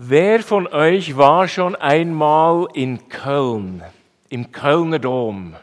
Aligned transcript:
Wer 0.00 0.44
von 0.44 0.68
euch 0.68 1.16
war 1.16 1.48
schon 1.48 1.74
einmal 1.74 2.68
in 2.72 3.08
Köln, 3.08 3.82
im 4.28 4.52
Kölner 4.52 5.00
Dom? 5.00 5.56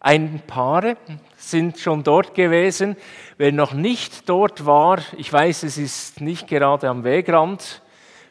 Ein 0.00 0.40
paar 0.46 0.96
sind 1.36 1.78
schon 1.78 2.04
dort 2.04 2.34
gewesen. 2.34 2.96
Wer 3.36 3.52
noch 3.52 3.74
nicht 3.74 4.30
dort 4.30 4.64
war, 4.64 5.00
ich 5.18 5.30
weiß, 5.30 5.64
es 5.64 5.76
ist 5.76 6.22
nicht 6.22 6.48
gerade 6.48 6.88
am 6.88 7.04
Wegrand, 7.04 7.82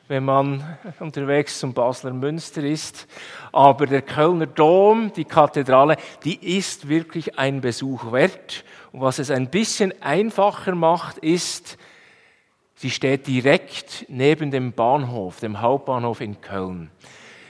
wenn 0.07 0.25
man 0.25 0.63
unterwegs 0.99 1.59
zum 1.59 1.75
Basler 1.75 2.11
Münster 2.11 2.63
ist, 2.63 3.07
aber 3.51 3.85
der 3.85 4.01
Kölner 4.01 4.47
Dom, 4.47 5.13
die 5.15 5.25
Kathedrale, 5.25 5.95
die 6.23 6.57
ist 6.57 6.89
wirklich 6.89 7.37
ein 7.37 7.61
Besuch 7.61 8.11
wert. 8.11 8.63
Und 8.91 9.01
was 9.01 9.19
es 9.19 9.29
ein 9.29 9.51
bisschen 9.51 9.93
einfacher 10.01 10.73
macht, 10.73 11.19
ist, 11.19 11.77
Sie 12.81 12.89
steht 12.89 13.27
direkt 13.27 14.07
neben 14.09 14.49
dem 14.49 14.73
Bahnhof, 14.73 15.39
dem 15.39 15.61
Hauptbahnhof 15.61 16.19
in 16.19 16.41
Köln. 16.41 16.89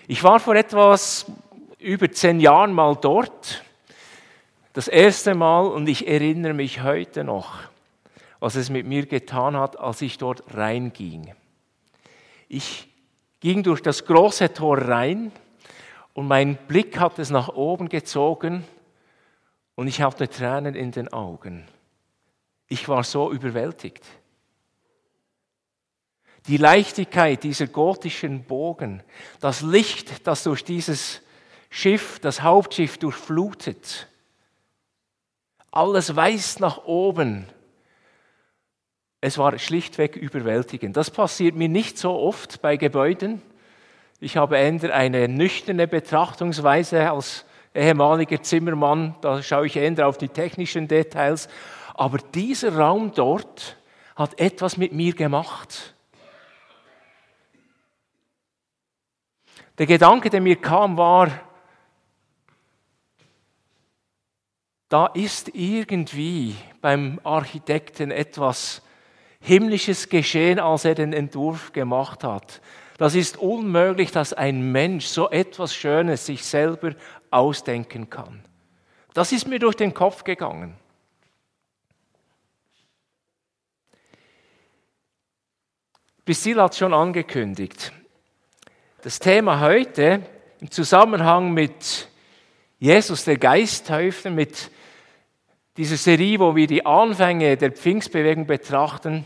Ich 0.10 0.26
war 0.26 0.42
vor 0.42 0.56
etwas 0.56 1.26
über 1.80 2.12
zehn 2.12 2.42
Jahren 2.42 2.74
mal 2.74 2.98
dort, 2.98 3.64
das 4.74 4.90
erste 4.90 5.34
Mal, 5.34 5.68
und 5.68 5.88
ich 5.88 6.06
erinnere 6.06 6.54
mich 6.54 6.84
heute 6.84 7.24
noch, 7.24 7.60
was 8.42 8.56
es 8.56 8.70
mit 8.70 8.86
mir 8.86 9.06
getan 9.06 9.56
hat, 9.56 9.80
als 9.80 10.02
ich 10.02 10.18
dort 10.18 10.44
reinging. 10.54 11.34
Ich 12.50 12.90
ging 13.40 13.64
durch 13.64 13.82
das 13.82 14.04
große 14.04 14.54
Tor 14.54 14.80
rein 14.80 15.32
und 16.14 16.28
mein 16.28 16.58
Blick 16.68 17.00
hat 17.00 17.20
es 17.20 17.30
nach 17.30 17.48
oben 17.48 17.88
gezogen 17.88 18.66
und 19.76 19.88
ich 19.88 20.02
hatte 20.02 20.28
Tränen 20.28 20.76
in 20.76 20.92
den 20.92 21.14
Augen. 21.14 21.70
Ich 22.68 22.90
war 22.90 23.06
so 23.06 23.32
überwältigt. 23.32 24.04
Die 26.48 26.58
Leichtigkeit 26.58 27.44
dieser 27.44 27.68
gotischen 27.68 28.44
Bogen, 28.44 29.04
das 29.40 29.62
Licht, 29.62 30.26
das 30.26 30.44
durch 30.44 30.64
dieses 30.64 31.22
Schiff, 31.70 32.20
das 32.20 32.42
Hauptschiff 32.42 32.98
durchflutet, 32.98 34.08
alles 35.72 36.16
weist 36.16 36.60
nach 36.60 36.84
oben. 36.86 37.46
Es 39.22 39.38
war 39.38 39.58
schlichtweg 39.58 40.16
überwältigend. 40.16 40.98
Das 40.98 41.12
passiert 41.12 41.56
mir 41.56 41.70
nicht 41.70 41.98
so 41.98 42.12
oft 42.12 42.62
bei 42.62 42.76
Gebäuden. 42.76 43.42
Ich 44.20 44.36
habe 44.36 44.58
eher 44.58 44.94
eine 44.94 45.28
nüchterne 45.28 45.88
Betrachtungsweise 45.88 47.12
als 47.12 47.46
ehemaliger 47.74 48.42
Zimmermann. 48.42 49.16
Da 49.22 49.42
schaue 49.42 49.68
ich 49.68 49.78
eher 49.78 50.08
auf 50.08 50.18
die 50.18 50.28
technischen 50.28 50.88
Details. 50.88 51.48
Aber 51.94 52.18
dieser 52.18 52.76
Raum 52.76 53.14
dort 53.14 53.78
hat 54.16 54.40
etwas 54.40 54.78
mit 54.78 54.92
mir 54.92 55.14
gemacht. 55.14 55.94
Der 59.78 59.86
Gedanke, 59.86 60.30
der 60.30 60.42
mir 60.42 60.58
kam, 60.58 60.98
war, 60.98 61.32
da 64.90 65.08
ist 65.08 65.56
irgendwie 65.56 66.56
beim 66.82 67.20
Architekten 67.24 68.12
etwas 68.12 68.82
Himmlisches 69.40 70.10
geschehen, 70.10 70.60
als 70.60 70.86
er 70.86 70.96
den 70.96 71.14
Entwurf 71.14 71.72
gemacht 71.72 72.24
hat. 72.24 72.62
Das 72.98 73.16
ist 73.16 73.38
unmöglich, 73.38 74.12
dass 74.12 74.34
ein 74.34 74.72
Mensch 74.72 75.06
so 75.06 75.30
etwas 75.30 75.74
Schönes 75.74 76.26
sich 76.26 76.46
selber 76.46 76.94
ausdenken 77.32 78.10
kann. 78.10 78.44
Das 79.14 79.32
ist 79.32 79.48
mir 79.48 79.60
durch 79.60 79.76
den 79.76 79.94
Kopf 79.94 80.24
gegangen. 80.24 80.76
Priscilla 86.26 86.66
hat 86.66 86.76
schon 86.76 86.94
angekündigt. 86.94 87.92
Das 89.04 89.18
Thema 89.18 89.60
heute 89.60 90.22
im 90.60 90.70
Zusammenhang 90.70 91.56
mit 91.56 92.08
Jesus, 92.78 93.26
der 93.26 93.38
Geisthäufler, 93.38 94.30
mit 94.30 94.70
dieser 95.76 95.98
Serie, 95.98 96.40
wo 96.40 96.56
wir 96.56 96.68
die 96.68 96.86
Anfänge 96.86 97.58
der 97.58 97.72
Pfingstbewegung 97.72 98.46
betrachten. 98.46 99.26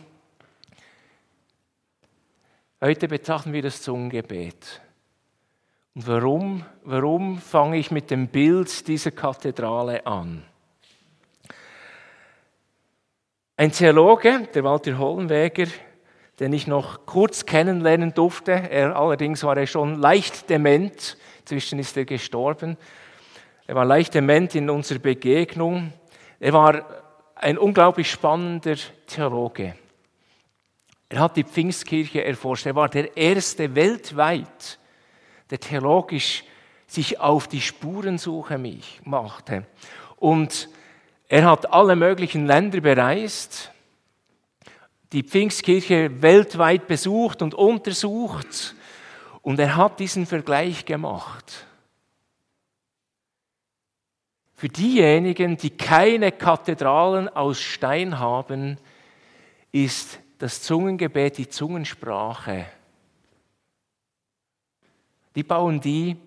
Heute 2.79 3.09
betrachten 3.09 3.51
wir 3.51 3.61
das 3.61 3.81
Zungengebet. 3.81 4.79
Und 5.93 6.07
warum, 6.07 6.65
warum 6.85 7.39
fange 7.39 7.77
ich 7.77 7.91
mit 7.91 8.11
dem 8.11 8.29
Bild 8.29 8.87
dieser 8.87 9.11
Kathedrale 9.11 10.05
an? 10.05 10.45
Ein 13.57 13.73
Theologe, 13.73 14.47
der 14.53 14.63
Walter 14.63 14.97
Hollenweger, 14.97 15.67
den 16.39 16.53
ich 16.53 16.67
noch 16.67 17.05
kurz 17.05 17.45
kennenlernen 17.45 18.13
durfte. 18.13 18.51
Er 18.51 18.95
allerdings 18.95 19.43
war 19.43 19.57
er 19.57 19.67
schon 19.67 19.99
leicht 19.99 20.49
dement. 20.49 21.17
Inzwischen 21.41 21.79
ist 21.79 21.95
er 21.95 22.05
gestorben. 22.05 22.77
Er 23.67 23.75
war 23.75 23.85
leicht 23.85 24.13
dement 24.13 24.53
in 24.55 24.69
unserer 24.69 24.99
Begegnung. 24.99 25.93
Er 26.39 26.53
war 26.53 26.85
ein 27.35 27.57
unglaublich 27.57 28.11
spannender 28.11 28.75
Theologe. 29.07 29.75
Er 31.09 31.19
hat 31.19 31.37
die 31.37 31.43
Pfingstkirche 31.43 32.23
erforscht. 32.23 32.65
Er 32.65 32.75
war 32.75 32.89
der 32.89 33.15
erste 33.15 33.73
weltweit, 33.75 34.79
der 35.49 35.59
theologisch 35.59 36.43
sich 36.87 37.19
auf 37.19 37.47
die 37.47 37.61
Spurensuche 37.61 38.59
machte. 39.03 39.65
Und 40.17 40.69
er 41.27 41.49
hat 41.49 41.71
alle 41.71 41.95
möglichen 41.95 42.45
Länder 42.45 42.81
bereist 42.81 43.71
die 45.11 45.23
Pfingstkirche 45.23 46.21
weltweit 46.21 46.87
besucht 46.87 47.41
und 47.41 47.53
untersucht 47.53 48.75
und 49.41 49.59
er 49.59 49.75
hat 49.75 49.99
diesen 49.99 50.25
Vergleich 50.25 50.85
gemacht. 50.85 51.67
Für 54.55 54.69
diejenigen, 54.69 55.57
die 55.57 55.69
keine 55.69 56.31
Kathedralen 56.31 57.29
aus 57.29 57.59
Stein 57.59 58.19
haben, 58.19 58.77
ist 59.71 60.19
das 60.37 60.61
Zungengebet 60.61 61.37
die 61.37 61.49
Zungensprache. 61.49 62.65
Die 65.35 65.43
bauen 65.43 65.81
die 65.81 66.17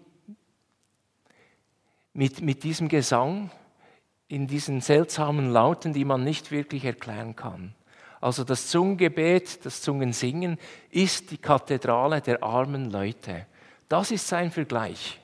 mit, 2.13 2.43
mit 2.43 2.63
diesem 2.63 2.89
Gesang 2.89 3.51
in 4.29 4.47
diesen 4.47 4.83
seltsamen 4.83 5.51
Lauten, 5.51 5.95
die 5.95 6.05
man 6.05 6.23
nicht 6.23 6.51
wirklich 6.51 6.85
erklären 6.85 7.35
kann. 7.35 7.75
Also 8.21 8.45
das 8.45 8.69
Zungengebet, 8.69 9.65
das 9.65 9.83
Zungensingen 9.83 10.59
ist 10.91 11.31
die 11.31 11.39
Kathedrale 11.39 12.21
der 12.21 12.43
armen 12.43 12.91
Leute. 12.91 13.47
Das 13.89 14.11
ist 14.11 14.27
sein 14.27 14.51
Vergleich. 14.51 15.21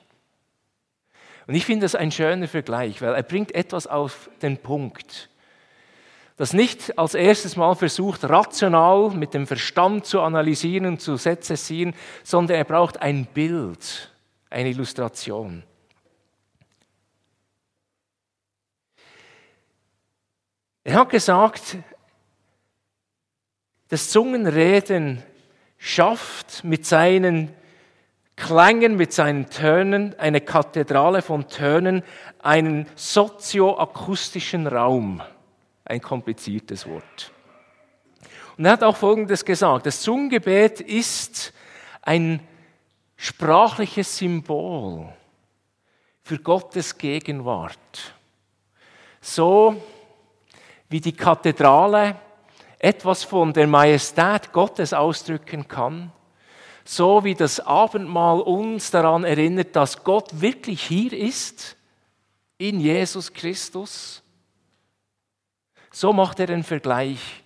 Und 1.47 1.55
ich 1.55 1.65
finde 1.65 1.85
das 1.85 1.95
ein 1.95 2.11
schöner 2.11 2.47
Vergleich, 2.47 3.01
weil 3.01 3.13
er 3.13 3.23
bringt 3.23 3.53
etwas 3.53 3.85
auf 3.85 4.29
den 4.41 4.57
Punkt, 4.57 5.29
das 6.37 6.51
nicht 6.51 6.97
als 6.97 7.13
erstes 7.13 7.55
Mal 7.55 7.75
versucht, 7.75 8.25
rational 8.25 9.11
mit 9.11 9.33
dem 9.33 9.47
Verstand 9.47 10.05
zu 10.05 10.19
analysieren 10.19 10.85
und 10.85 11.01
zu 11.01 11.15
sezessieren, 11.15 11.93
sondern 12.23 12.57
er 12.57 12.65
braucht 12.65 13.01
ein 13.01 13.25
Bild, 13.25 14.11
eine 14.49 14.69
Illustration. 14.69 15.63
Er 20.83 20.95
hat 20.95 21.09
gesagt, 21.09 21.77
das 23.89 24.09
Zungenreden 24.09 25.21
schafft 25.77 26.63
mit 26.63 26.85
seinen 26.85 27.53
Klängen, 28.35 28.97
mit 28.97 29.13
seinen 29.13 29.49
Tönen, 29.49 30.17
eine 30.19 30.41
Kathedrale 30.41 31.21
von 31.21 31.47
Tönen, 31.47 32.03
einen 32.39 32.87
sozioakustischen 32.95 34.67
Raum. 34.67 35.21
Ein 35.85 36.01
kompliziertes 36.01 36.87
Wort. 36.87 37.31
Und 38.57 38.65
er 38.65 38.71
hat 38.71 38.83
auch 38.83 38.97
Folgendes 38.97 39.45
gesagt. 39.45 39.85
Das 39.85 40.01
Zungengebet 40.01 40.81
ist 40.81 41.53
ein 42.01 42.39
sprachliches 43.17 44.17
Symbol 44.17 45.13
für 46.23 46.39
Gottes 46.39 46.97
Gegenwart. 46.97 48.15
So 49.21 49.81
wie 50.89 50.99
die 50.99 51.15
Kathedrale 51.15 52.15
etwas 52.79 53.23
von 53.23 53.53
der 53.53 53.67
Majestät 53.67 54.51
Gottes 54.51 54.93
ausdrücken 54.93 55.67
kann, 55.67 56.11
so 56.83 57.23
wie 57.23 57.33
das 57.33 57.59
Abendmahl 57.59 58.41
uns 58.41 58.91
daran 58.91 59.23
erinnert, 59.23 59.75
dass 59.75 60.03
Gott 60.03 60.41
wirklich 60.41 60.83
hier 60.83 61.13
ist, 61.13 61.75
in 62.57 62.79
Jesus 62.79 63.33
Christus. 63.33 64.21
So 65.91 66.13
macht 66.13 66.39
er 66.39 66.47
den 66.47 66.63
Vergleich 66.63 67.43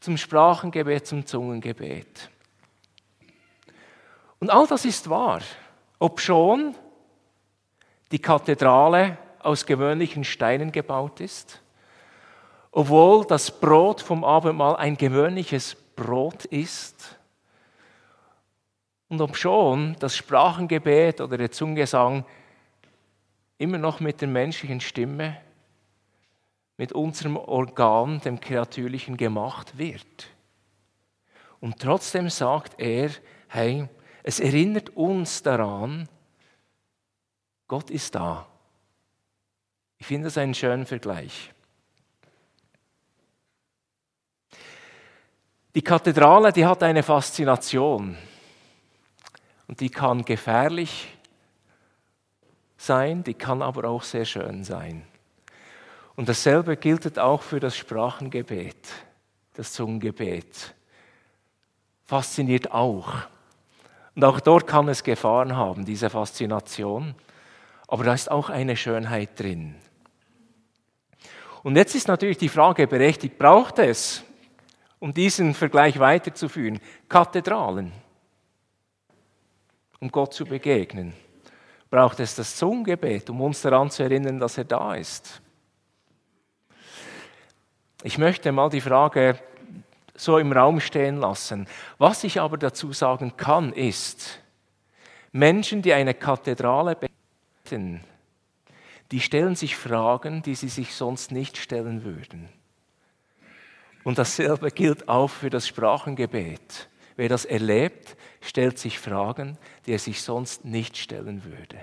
zum 0.00 0.16
Sprachengebet, 0.16 1.06
zum 1.06 1.26
Zungengebet. 1.26 2.30
Und 4.40 4.50
all 4.50 4.66
das 4.66 4.84
ist 4.84 5.08
wahr, 5.08 5.40
obschon 5.98 6.74
die 8.10 8.18
Kathedrale 8.18 9.18
aus 9.38 9.66
gewöhnlichen 9.66 10.24
Steinen 10.24 10.72
gebaut 10.72 11.20
ist 11.20 11.60
obwohl 12.76 13.24
das 13.24 13.52
Brot 13.52 14.00
vom 14.00 14.24
Abendmahl 14.24 14.74
ein 14.76 14.96
gewöhnliches 14.96 15.76
Brot 15.94 16.44
ist, 16.46 17.16
Und 19.08 19.20
ob 19.20 19.36
schon 19.36 19.94
das 20.00 20.16
Sprachengebet 20.16 21.20
oder 21.20 21.38
der 21.38 21.52
Zungesang 21.52 22.24
immer 23.58 23.78
noch 23.78 24.00
mit 24.00 24.20
der 24.20 24.26
menschlichen 24.26 24.80
Stimme, 24.80 25.40
mit 26.76 26.92
unserem 26.92 27.36
Organ, 27.36 28.20
dem 28.22 28.40
Kreatürlichen, 28.40 29.16
gemacht 29.16 29.78
wird. 29.78 30.26
Und 31.60 31.78
trotzdem 31.78 32.28
sagt 32.28 32.80
er, 32.80 33.10
hey, 33.46 33.86
es 34.24 34.40
erinnert 34.40 34.90
uns 34.96 35.44
daran, 35.44 36.08
Gott 37.68 37.90
ist 37.90 38.16
da. 38.16 38.48
Ich 39.98 40.06
finde 40.06 40.24
das 40.24 40.38
einen 40.38 40.54
schönen 40.54 40.86
Vergleich. 40.86 41.54
Die 45.74 45.82
Kathedrale, 45.82 46.52
die 46.52 46.64
hat 46.64 46.84
eine 46.84 47.02
Faszination 47.02 48.16
und 49.66 49.80
die 49.80 49.90
kann 49.90 50.24
gefährlich 50.24 51.08
sein, 52.76 53.24
die 53.24 53.34
kann 53.34 53.60
aber 53.60 53.88
auch 53.88 54.04
sehr 54.04 54.24
schön 54.24 54.62
sein. 54.62 55.04
Und 56.14 56.28
dasselbe 56.28 56.76
gilt 56.76 57.18
auch 57.18 57.42
für 57.42 57.58
das 57.58 57.76
Sprachengebet, 57.76 58.76
das 59.54 59.72
Zungengebet. 59.72 60.74
Fasziniert 62.04 62.70
auch. 62.70 63.12
Und 64.14 64.24
auch 64.24 64.38
dort 64.38 64.68
kann 64.68 64.88
es 64.88 65.02
Gefahren 65.02 65.56
haben, 65.56 65.84
diese 65.84 66.08
Faszination. 66.08 67.16
Aber 67.88 68.04
da 68.04 68.14
ist 68.14 68.30
auch 68.30 68.48
eine 68.48 68.76
Schönheit 68.76 69.40
drin. 69.40 69.74
Und 71.64 71.74
jetzt 71.74 71.96
ist 71.96 72.06
natürlich 72.06 72.38
die 72.38 72.48
Frage 72.48 72.86
berechtigt, 72.86 73.38
braucht 73.38 73.80
es, 73.80 74.22
um 75.04 75.12
diesen 75.12 75.52
Vergleich 75.52 75.98
weiterzuführen, 75.98 76.80
Kathedralen, 77.10 77.92
um 80.00 80.10
Gott 80.10 80.32
zu 80.32 80.46
begegnen? 80.46 81.12
Braucht 81.90 82.20
es 82.20 82.34
das 82.34 82.56
Zungengebet, 82.56 83.28
um 83.28 83.42
uns 83.42 83.60
daran 83.60 83.90
zu 83.90 84.02
erinnern, 84.02 84.40
dass 84.40 84.56
er 84.56 84.64
da 84.64 84.94
ist? 84.94 85.42
Ich 88.02 88.16
möchte 88.16 88.50
mal 88.50 88.70
die 88.70 88.80
Frage 88.80 89.38
so 90.14 90.38
im 90.38 90.52
Raum 90.52 90.80
stehen 90.80 91.18
lassen. 91.18 91.68
Was 91.98 92.24
ich 92.24 92.40
aber 92.40 92.56
dazu 92.56 92.94
sagen 92.94 93.36
kann, 93.36 93.74
ist, 93.74 94.40
Menschen, 95.32 95.82
die 95.82 95.92
eine 95.92 96.14
Kathedrale 96.14 96.96
beten, 96.96 98.02
die 99.12 99.20
stellen 99.20 99.54
sich 99.54 99.76
Fragen, 99.76 100.40
die 100.40 100.54
sie 100.54 100.70
sich 100.70 100.94
sonst 100.94 101.30
nicht 101.30 101.58
stellen 101.58 102.04
würden. 102.04 102.48
Und 104.04 104.18
dasselbe 104.18 104.70
gilt 104.70 105.08
auch 105.08 105.28
für 105.28 105.50
das 105.50 105.66
Sprachengebet. 105.66 106.88
Wer 107.16 107.28
das 107.28 107.44
erlebt, 107.44 108.16
stellt 108.40 108.78
sich 108.78 108.98
Fragen, 108.98 109.56
die 109.86 109.92
er 109.92 109.98
sich 109.98 110.20
sonst 110.22 110.64
nicht 110.64 110.96
stellen 110.96 111.42
würde. 111.44 111.78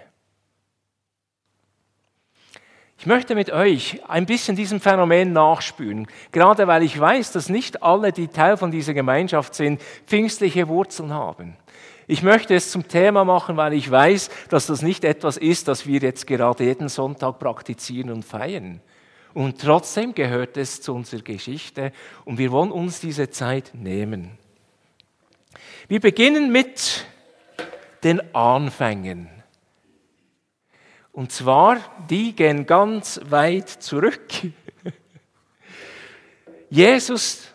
Ich 3.01 3.07
möchte 3.07 3.33
mit 3.33 3.49
euch 3.49 3.99
ein 4.07 4.27
bisschen 4.27 4.55
diesem 4.55 4.79
Phänomen 4.79 5.33
nachspüren, 5.33 6.05
gerade 6.31 6.67
weil 6.67 6.83
ich 6.83 6.99
weiß, 6.99 7.31
dass 7.31 7.49
nicht 7.49 7.81
alle, 7.81 8.11
die 8.11 8.27
Teil 8.27 8.57
von 8.57 8.69
dieser 8.69 8.93
Gemeinschaft 8.93 9.55
sind, 9.55 9.81
pfingstliche 10.05 10.67
Wurzeln 10.67 11.11
haben. 11.11 11.57
Ich 12.05 12.21
möchte 12.21 12.53
es 12.53 12.69
zum 12.69 12.87
Thema 12.87 13.25
machen, 13.25 13.57
weil 13.57 13.73
ich 13.73 13.89
weiß, 13.89 14.29
dass 14.49 14.67
das 14.67 14.83
nicht 14.83 15.03
etwas 15.03 15.37
ist, 15.37 15.67
das 15.67 15.87
wir 15.87 15.99
jetzt 15.99 16.27
gerade 16.27 16.63
jeden 16.63 16.89
Sonntag 16.89 17.39
praktizieren 17.39 18.11
und 18.11 18.23
feiern. 18.23 18.81
Und 19.33 19.61
trotzdem 19.61 20.13
gehört 20.13 20.57
es 20.57 20.81
zu 20.81 20.93
unserer 20.93 21.21
Geschichte 21.21 21.93
und 22.25 22.37
wir 22.37 22.51
wollen 22.51 22.71
uns 22.71 22.99
diese 22.99 23.29
Zeit 23.29 23.71
nehmen. 23.73 24.37
Wir 25.87 25.99
beginnen 25.99 26.51
mit 26.51 27.05
den 28.03 28.35
Anfängen. 28.35 29.29
Und 31.13 31.31
zwar, 31.31 31.77
die 32.09 32.33
gehen 32.33 32.65
ganz 32.65 33.19
weit 33.25 33.69
zurück. 33.69 34.27
Jesus, 36.69 37.49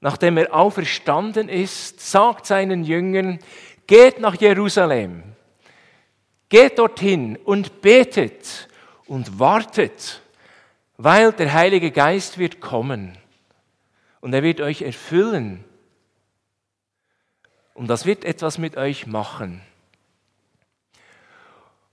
nachdem 0.00 0.38
er 0.38 0.54
auferstanden 0.54 1.48
ist, 1.48 2.00
sagt 2.00 2.46
seinen 2.46 2.84
Jüngern, 2.84 3.38
geht 3.86 4.20
nach 4.20 4.34
Jerusalem, 4.34 5.22
geht 6.48 6.78
dorthin 6.78 7.36
und 7.36 7.80
betet 7.80 8.68
und 9.06 9.38
wartet, 9.38 10.19
weil 11.02 11.32
der 11.32 11.54
Heilige 11.54 11.92
Geist 11.92 12.36
wird 12.36 12.60
kommen 12.60 13.16
und 14.20 14.34
er 14.34 14.42
wird 14.42 14.60
euch 14.60 14.82
erfüllen. 14.82 15.64
Und 17.72 17.88
das 17.88 18.04
wird 18.04 18.22
etwas 18.26 18.58
mit 18.58 18.76
euch 18.76 19.06
machen. 19.06 19.62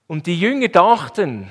Und 0.07 0.27
die 0.27 0.37
Jünger 0.37 0.67
dachten 0.67 1.47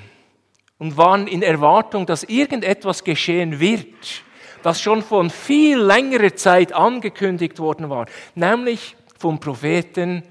und 0.76 0.98
waren 0.98 1.26
in 1.26 1.40
Erwartung, 1.40 2.04
dass 2.04 2.24
irgendetwas 2.24 3.04
geschehen 3.04 3.58
wird, 3.58 4.22
das 4.62 4.82
schon 4.82 5.02
von 5.02 5.30
viel 5.30 5.78
längerer 5.78 6.36
Zeit 6.36 6.74
angekündigt 6.74 7.58
worden 7.58 7.88
war, 7.88 8.04
nämlich 8.34 8.96
vom 9.18 9.40
Propheten 9.40 10.24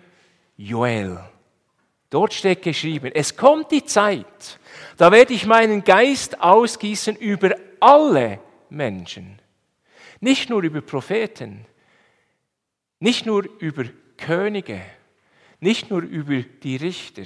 Joel. 0.58 1.20
Dort 2.12 2.36
steht 2.36 2.62
geschrieben, 2.62 3.10
es 3.16 3.36
kommt 3.36 3.72
die 3.72 3.84
Zeit, 3.84 4.60
da 4.98 5.12
werde 5.12 5.34
ich 5.34 5.46
meinen 5.46 5.84
Geist 5.84 6.42
ausgießen 6.42 7.16
über 7.16 7.56
alle 7.80 8.40
Menschen. 8.70 9.40
Nicht 10.20 10.50
nur 10.50 10.64
über 10.64 10.82
Propheten, 10.82 11.66
nicht 13.00 13.26
nur 13.26 13.48
über 13.60 13.86
Könige, 14.18 14.82
nicht 15.60 15.90
nur 15.90 16.02
über 16.02 16.42
die 16.42 16.76
Richter, 16.78 17.24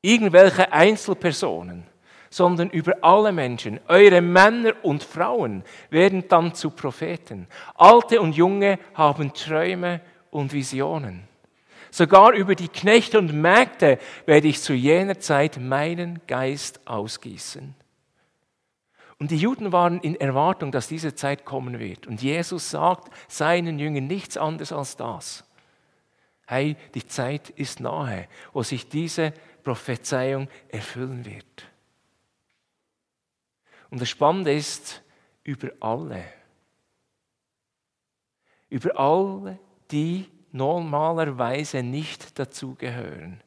irgendwelche 0.00 0.72
Einzelpersonen, 0.72 1.84
sondern 2.30 2.70
über 2.70 2.96
alle 3.02 3.32
Menschen. 3.32 3.78
Eure 3.86 4.20
Männer 4.20 4.74
und 4.82 5.04
Frauen 5.04 5.62
werden 5.90 6.26
dann 6.28 6.54
zu 6.54 6.70
Propheten. 6.70 7.46
Alte 7.76 8.20
und 8.20 8.34
Junge 8.34 8.78
haben 8.94 9.32
Träume 9.32 10.00
und 10.30 10.52
Visionen. 10.52 11.28
Sogar 11.94 12.32
über 12.32 12.56
die 12.56 12.66
Knechte 12.66 13.20
und 13.20 13.32
Mägde 13.32 14.00
werde 14.26 14.48
ich 14.48 14.60
zu 14.60 14.74
jener 14.74 15.20
Zeit 15.20 15.60
meinen 15.60 16.20
Geist 16.26 16.88
ausgießen. 16.88 17.72
Und 19.20 19.30
die 19.30 19.36
Juden 19.36 19.70
waren 19.70 20.00
in 20.00 20.16
Erwartung, 20.16 20.72
dass 20.72 20.88
diese 20.88 21.14
Zeit 21.14 21.44
kommen 21.44 21.78
wird. 21.78 22.08
Und 22.08 22.20
Jesus 22.20 22.68
sagt 22.68 23.12
seinen 23.28 23.78
Jüngern 23.78 24.08
nichts 24.08 24.36
anderes 24.36 24.72
als 24.72 24.96
das. 24.96 25.44
Hey, 26.48 26.76
die 26.96 27.06
Zeit 27.06 27.50
ist 27.50 27.78
nahe, 27.78 28.26
wo 28.52 28.64
sich 28.64 28.88
diese 28.88 29.32
Prophezeiung 29.62 30.48
erfüllen 30.70 31.24
wird. 31.24 31.70
Und 33.90 34.00
das 34.00 34.08
Spannende 34.08 34.52
ist, 34.52 35.00
über 35.44 35.70
alle, 35.78 36.24
über 38.68 38.98
alle, 38.98 39.60
die 39.92 40.33
normalerweise 40.54 41.82
nicht 41.82 42.38
dazugehören. 42.38 43.40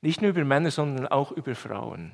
Nicht 0.00 0.22
nur 0.22 0.30
über 0.30 0.44
Männer, 0.44 0.70
sondern 0.70 1.08
auch 1.08 1.32
über 1.32 1.54
Frauen. 1.54 2.12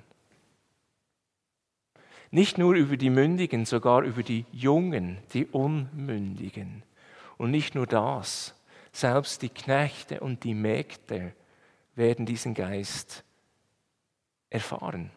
Nicht 2.31 2.59
nur 2.59 2.75
über 2.75 2.97
die 2.97 3.11
Mündigen, 3.11 3.67
sogar 3.67 4.03
über 4.03 4.23
die 4.23 4.47
Jungen, 4.51 5.19
die 5.35 5.47
Unmündigen. 5.47 6.83
Und 7.37 7.51
nicht 7.51 7.75
nur 7.75 7.87
das, 7.87 8.55
selbst 8.93 9.43
die 9.43 9.49
Knechte 9.51 10.21
und 10.21 10.43
die 10.43 10.55
Mägde 10.55 11.35
werden 11.95 12.25
diesen 12.27 12.55
Geist 12.55 13.25
erfahren. 14.51 15.11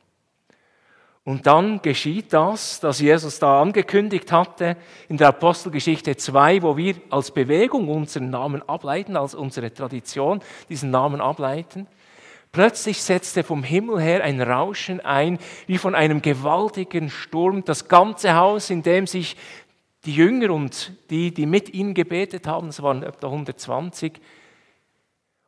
Und 1.23 1.45
dann 1.45 1.81
geschieht 1.83 2.33
das, 2.33 2.79
das 2.79 2.99
Jesus 2.99 3.37
da 3.37 3.61
angekündigt 3.61 4.31
hatte 4.31 4.75
in 5.07 5.17
der 5.17 5.27
Apostelgeschichte 5.27 6.17
2, 6.17 6.63
wo 6.63 6.77
wir 6.77 6.95
als 7.11 7.29
Bewegung 7.29 7.89
unseren 7.89 8.31
Namen 8.31 8.67
ableiten, 8.67 9.15
als 9.15 9.35
unsere 9.35 9.71
Tradition 9.71 10.41
diesen 10.67 10.89
Namen 10.89 11.21
ableiten. 11.21 11.85
Plötzlich 12.51 13.01
setzte 13.03 13.43
vom 13.43 13.63
Himmel 13.63 14.01
her 14.01 14.23
ein 14.23 14.41
Rauschen 14.41 14.99
ein, 14.99 15.37
wie 15.67 15.77
von 15.77 15.93
einem 15.93 16.21
gewaltigen 16.23 17.09
Sturm. 17.09 17.63
Das 17.63 17.87
ganze 17.87 18.35
Haus, 18.35 18.71
in 18.71 18.81
dem 18.81 19.05
sich 19.05 19.37
die 20.05 20.15
Jünger 20.15 20.51
und 20.51 20.91
die, 21.11 21.31
die 21.31 21.45
mit 21.45 21.73
ihnen 21.73 21.93
gebetet 21.93 22.47
haben, 22.47 22.69
es 22.69 22.81
waren 22.81 23.03
etwa 23.03 23.27
120, 23.27 24.13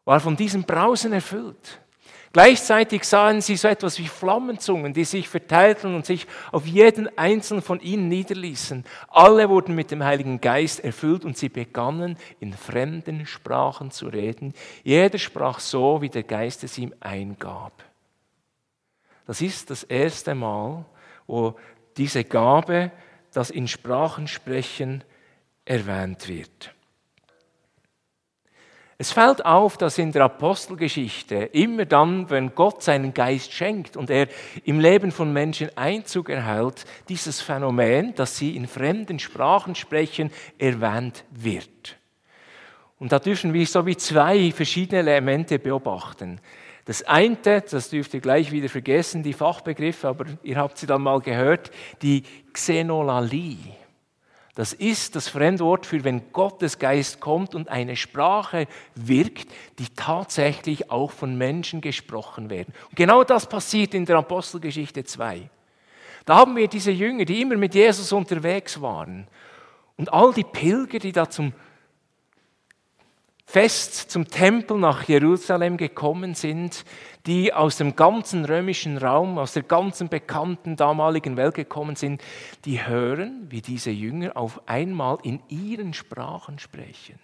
war 0.06 0.20
von 0.20 0.36
diesem 0.36 0.64
Brausen 0.64 1.14
erfüllt. 1.14 1.83
Gleichzeitig 2.34 3.04
sahen 3.04 3.42
sie 3.42 3.56
so 3.56 3.68
etwas 3.68 4.00
wie 4.00 4.08
Flammenzungen, 4.08 4.92
die 4.92 5.06
sich 5.06 5.30
verteilten 5.30 5.94
und 5.94 6.08
sich 6.08 6.26
auf 6.52 6.66
jeden 6.66 7.16
einzelnen 7.16 7.62
von 7.62 7.80
ihnen 7.80 8.08
niederließen. 8.08 8.86
Alle 9.10 9.50
wurden 9.50 9.76
mit 9.76 9.92
dem 9.92 10.04
Heiligen 10.04 10.42
Geist 10.42 10.84
erfüllt 10.84 11.26
und 11.26 11.38
sie 11.38 11.50
begannen 11.50 12.18
in 12.40 12.54
fremden 12.54 13.28
Sprachen 13.28 13.92
zu 13.92 14.08
reden. 14.08 14.56
Jeder 14.84 15.20
sprach 15.20 15.60
so, 15.60 16.02
wie 16.02 16.10
der 16.10 16.24
Geist 16.24 16.64
es 16.64 16.80
ihm 16.80 16.92
eingab. 17.02 17.84
Das 19.28 19.40
ist 19.40 19.70
das 19.70 19.84
erste 19.84 20.34
Mal, 20.34 20.86
wo 21.28 21.56
diese 21.98 22.24
Gabe, 22.24 22.92
das 23.32 23.52
in 23.52 23.68
Sprachen 23.68 24.28
sprechen, 24.28 25.04
erwähnt 25.66 26.28
wird. 26.28 26.74
Es 29.04 29.12
fällt 29.12 29.46
auf, 29.46 29.76
dass 29.76 29.98
in 29.98 30.14
der 30.14 30.24
Apostelgeschichte 30.24 31.36
immer 31.36 31.84
dann, 31.84 32.30
wenn 32.30 32.56
Gott 32.56 32.82
seinen 32.82 33.14
Geist 33.14 33.52
schenkt 33.52 33.98
und 33.98 34.10
er 34.10 34.30
im 34.64 34.80
Leben 34.80 35.12
von 35.12 35.34
Menschen 35.34 35.70
Einzug 35.76 36.30
erhält, 36.30 36.86
dieses 37.10 37.42
Phänomen, 37.42 38.16
dass 38.16 38.38
sie 38.38 38.56
in 38.56 38.66
fremden 38.66 39.20
Sprachen 39.20 39.76
sprechen, 39.76 40.32
erwähnt 40.58 41.26
wird. 41.32 41.98
Und 42.98 43.12
da 43.12 43.20
dürfen 43.20 43.54
wir 43.54 43.68
so 43.68 43.86
wie 43.86 43.98
zwei 43.98 44.54
verschiedene 44.54 45.02
Elemente 45.02 45.60
beobachten. 45.60 46.40
Das 46.86 47.04
eine, 47.04 47.36
das 47.70 47.90
dürft 47.90 48.14
ihr 48.14 48.22
gleich 48.22 48.54
wieder 48.54 48.70
vergessen, 48.70 49.22
die 49.22 49.34
Fachbegriffe, 49.34 50.08
aber 50.08 50.28
ihr 50.44 50.56
habt 50.56 50.78
sie 50.78 50.88
dann 50.88 51.02
mal 51.02 51.20
gehört, 51.20 51.72
die 52.02 52.24
Xenolalie. 52.54 53.83
Das 54.56 54.72
ist 54.72 55.16
das 55.16 55.30
Fremdwort 55.30 55.88
für 55.88 56.04
wenn 56.04 56.32
Gottes 56.32 56.78
Geist 56.78 57.20
kommt 57.20 57.56
und 57.56 57.70
eine 57.70 57.96
Sprache 57.96 58.68
wirkt, 58.94 59.48
die 59.80 59.88
tatsächlich 59.96 60.92
auch 60.92 61.12
von 61.12 61.36
Menschen 61.38 61.82
gesprochen 61.82 62.52
werden. 62.52 62.74
Und 62.90 62.96
genau 62.96 63.24
das 63.24 63.50
passiert 63.50 63.96
in 63.96 64.06
der 64.06 64.18
Apostelgeschichte 64.18 65.04
2. 65.04 65.50
Da 66.26 66.36
haben 66.36 66.56
wir 66.56 66.68
diese 66.68 66.92
Jünger, 66.92 67.26
die 67.26 67.42
immer 67.42 67.58
mit 67.58 67.74
Jesus 67.74 68.12
unterwegs 68.12 68.80
waren. 68.80 69.28
Und 69.98 70.14
all 70.14 70.34
die 70.34 70.44
Pilger, 70.44 71.00
die 71.00 71.12
da 71.12 71.30
zum 71.30 71.54
Fest 73.54 74.10
zum 74.10 74.28
Tempel 74.30 74.80
nach 74.80 75.04
Jerusalem 75.04 75.78
gekommen 75.78 76.34
sind, 76.34 76.84
die 77.28 77.54
aus 77.54 77.78
dem 77.78 77.96
ganzen 77.96 78.46
römischen 78.46 78.98
Raum, 78.98 79.38
aus 79.38 79.54
der 79.54 79.62
ganzen 79.62 80.10
bekannten 80.10 80.76
damaligen 80.76 81.38
Welt 81.38 81.54
gekommen 81.54 81.96
sind, 81.96 82.24
die 82.66 82.84
hören, 82.84 83.46
wie 83.50 83.62
diese 83.62 83.92
Jünger 83.92 84.36
auf 84.36 84.68
einmal 84.68 85.20
in 85.22 85.40
ihren 85.50 85.94
Sprachen 85.94 86.58
sprechen. 86.58 87.20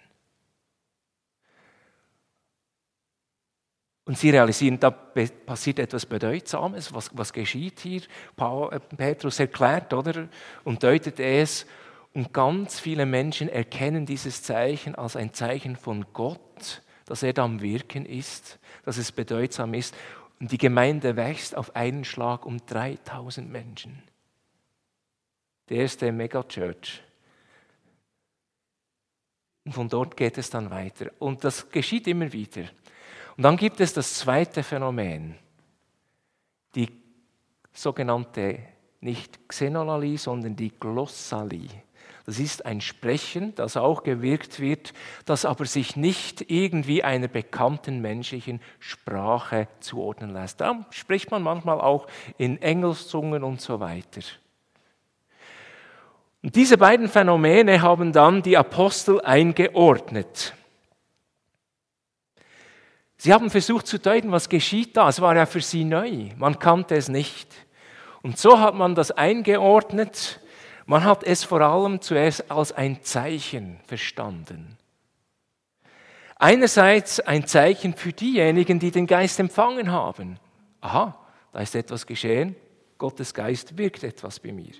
Und 4.04 4.16
sie 4.16 4.30
realisieren, 4.30 4.78
da 4.78 4.90
passiert 4.92 5.80
etwas 5.80 6.06
Bedeutsames. 6.06 6.94
Was, 6.94 7.10
was 7.12 7.32
geschieht 7.32 7.80
hier? 7.80 8.02
Äh, 8.38 8.78
Petrus 8.96 9.40
erklärt, 9.40 9.92
oder? 9.92 10.28
Und 10.62 10.80
deutet 10.80 11.18
es. 11.18 11.66
Und 12.12 12.32
ganz 12.32 12.80
viele 12.80 13.06
Menschen 13.06 13.48
erkennen 13.48 14.04
dieses 14.04 14.42
Zeichen 14.42 14.94
als 14.94 15.16
ein 15.16 15.32
Zeichen 15.32 15.76
von 15.76 16.06
Gott, 16.12 16.82
dass 17.06 17.22
er 17.22 17.32
da 17.32 17.44
am 17.44 17.60
Wirken 17.60 18.04
ist, 18.04 18.58
dass 18.84 18.96
es 18.96 19.12
bedeutsam 19.12 19.74
ist. 19.74 19.94
Und 20.40 20.50
die 20.50 20.58
Gemeinde 20.58 21.16
wächst 21.16 21.56
auf 21.56 21.76
einen 21.76 22.04
Schlag 22.04 22.46
um 22.46 22.64
3000 22.66 23.50
Menschen. 23.50 24.02
Die 25.68 25.76
erste 25.76 26.10
Megachurch. 26.10 27.02
Und 29.64 29.72
von 29.72 29.88
dort 29.88 30.16
geht 30.16 30.38
es 30.38 30.50
dann 30.50 30.70
weiter. 30.70 31.10
Und 31.20 31.44
das 31.44 31.68
geschieht 31.70 32.08
immer 32.08 32.32
wieder. 32.32 32.62
Und 33.36 33.44
dann 33.44 33.56
gibt 33.56 33.80
es 33.80 33.92
das 33.92 34.14
zweite 34.14 34.62
Phänomen, 34.62 35.36
die 36.74 36.88
sogenannte 37.72 38.58
nicht 39.00 39.48
Xenolalie, 39.48 40.18
sondern 40.18 40.56
die 40.56 40.70
Glossalie. 40.70 41.68
Das 42.30 42.38
ist 42.38 42.64
ein 42.64 42.80
Sprechen, 42.80 43.56
das 43.56 43.76
auch 43.76 44.04
gewirkt 44.04 44.60
wird, 44.60 44.92
das 45.24 45.44
aber 45.44 45.64
sich 45.64 45.96
nicht 45.96 46.48
irgendwie 46.48 47.02
einer 47.02 47.26
bekannten 47.26 48.00
menschlichen 48.00 48.60
Sprache 48.78 49.66
zuordnen 49.80 50.32
lässt. 50.32 50.60
Da 50.60 50.86
spricht 50.90 51.32
man 51.32 51.42
manchmal 51.42 51.80
auch 51.80 52.06
in 52.38 52.62
Engelszungen 52.62 53.42
und 53.42 53.60
so 53.60 53.80
weiter. 53.80 54.20
Und 56.40 56.54
diese 56.54 56.78
beiden 56.78 57.08
Phänomene 57.08 57.82
haben 57.82 58.12
dann 58.12 58.42
die 58.42 58.56
Apostel 58.56 59.20
eingeordnet. 59.22 60.54
Sie 63.16 63.34
haben 63.34 63.50
versucht 63.50 63.88
zu 63.88 63.98
deuten, 63.98 64.30
was 64.30 64.48
geschieht 64.48 64.96
da. 64.96 65.08
Es 65.08 65.20
war 65.20 65.34
ja 65.34 65.46
für 65.46 65.62
sie 65.62 65.82
neu. 65.82 66.28
Man 66.36 66.60
kannte 66.60 66.94
es 66.94 67.08
nicht. 67.08 67.52
Und 68.22 68.38
so 68.38 68.60
hat 68.60 68.76
man 68.76 68.94
das 68.94 69.10
eingeordnet 69.10 70.39
man 70.90 71.04
hat 71.04 71.22
es 71.22 71.44
vor 71.44 71.60
allem 71.60 72.00
zuerst 72.00 72.50
als 72.50 72.72
ein 72.72 73.00
Zeichen 73.04 73.78
verstanden. 73.86 74.76
Einerseits 76.34 77.20
ein 77.20 77.46
Zeichen 77.46 77.94
für 77.94 78.12
diejenigen, 78.12 78.80
die 78.80 78.90
den 78.90 79.06
Geist 79.06 79.38
empfangen 79.38 79.92
haben. 79.92 80.40
Aha, 80.80 81.16
da 81.52 81.60
ist 81.60 81.76
etwas 81.76 82.08
geschehen, 82.08 82.56
Gottes 82.98 83.32
Geist 83.32 83.78
wirkt 83.78 84.02
etwas 84.02 84.40
bei 84.40 84.50
mir. 84.50 84.72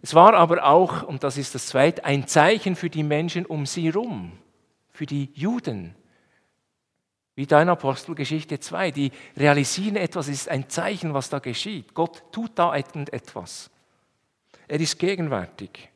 Es 0.00 0.14
war 0.14 0.32
aber 0.32 0.64
auch, 0.64 1.02
und 1.02 1.24
das 1.24 1.36
ist 1.36 1.54
das 1.54 1.66
Zweite, 1.66 2.06
ein 2.06 2.26
Zeichen 2.26 2.74
für 2.74 2.88
die 2.88 3.02
Menschen 3.02 3.44
um 3.44 3.66
sie 3.66 3.92
herum, 3.92 4.32
für 4.88 5.04
die 5.04 5.30
Juden. 5.34 5.94
Wie 7.34 7.44
da 7.44 7.60
Apostelgeschichte 7.60 8.60
2, 8.60 8.92
die 8.92 9.12
realisieren 9.36 9.96
etwas, 9.96 10.26
ist 10.28 10.48
ein 10.48 10.70
Zeichen, 10.70 11.12
was 11.12 11.28
da 11.28 11.38
geschieht. 11.38 11.92
Gott 11.92 12.32
tut 12.32 12.52
da 12.54 12.74
etwas. 12.74 13.70
Er 14.68 14.80
ist 14.80 14.98
gegenwärtig. 14.98 15.88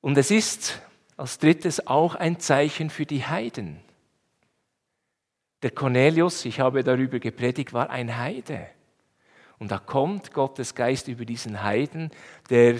Und 0.00 0.18
es 0.18 0.30
ist 0.30 0.80
als 1.16 1.38
drittes 1.38 1.86
auch 1.86 2.14
ein 2.14 2.40
Zeichen 2.40 2.90
für 2.90 3.06
die 3.06 3.24
Heiden. 3.24 3.80
Der 5.62 5.70
Cornelius, 5.70 6.44
ich 6.44 6.60
habe 6.60 6.82
darüber 6.82 7.18
gepredigt, 7.18 7.72
war 7.72 7.90
ein 7.90 8.18
Heide. 8.18 8.66
Und 9.58 9.70
da 9.70 9.78
kommt 9.78 10.32
Gottes 10.32 10.74
Geist 10.74 11.08
über 11.08 11.24
diesen 11.24 11.62
Heiden, 11.62 12.10
der 12.50 12.76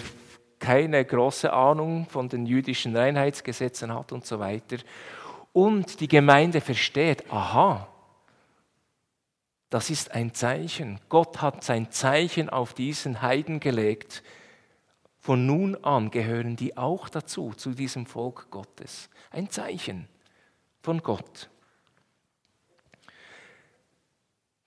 keine 0.59 1.03
große 1.03 1.51
Ahnung 1.51 2.07
von 2.09 2.29
den 2.29 2.45
jüdischen 2.45 2.95
Reinheitsgesetzen 2.95 3.93
hat 3.93 4.11
und 4.11 4.25
so 4.25 4.39
weiter. 4.39 4.77
Und 5.53 5.99
die 5.99 6.07
Gemeinde 6.07 6.61
versteht, 6.61 7.31
aha, 7.31 7.87
das 9.69 9.89
ist 9.89 10.11
ein 10.11 10.33
Zeichen. 10.33 10.99
Gott 11.09 11.41
hat 11.41 11.63
sein 11.63 11.91
Zeichen 11.91 12.49
auf 12.49 12.73
diesen 12.73 13.21
Heiden 13.21 13.59
gelegt. 13.59 14.23
Von 15.19 15.45
nun 15.45 15.75
an 15.83 16.11
gehören 16.11 16.55
die 16.55 16.77
auch 16.77 17.09
dazu, 17.09 17.53
zu 17.55 17.71
diesem 17.71 18.05
Volk 18.05 18.51
Gottes. 18.51 19.09
Ein 19.31 19.49
Zeichen 19.49 20.07
von 20.81 21.01
Gott. 21.01 21.49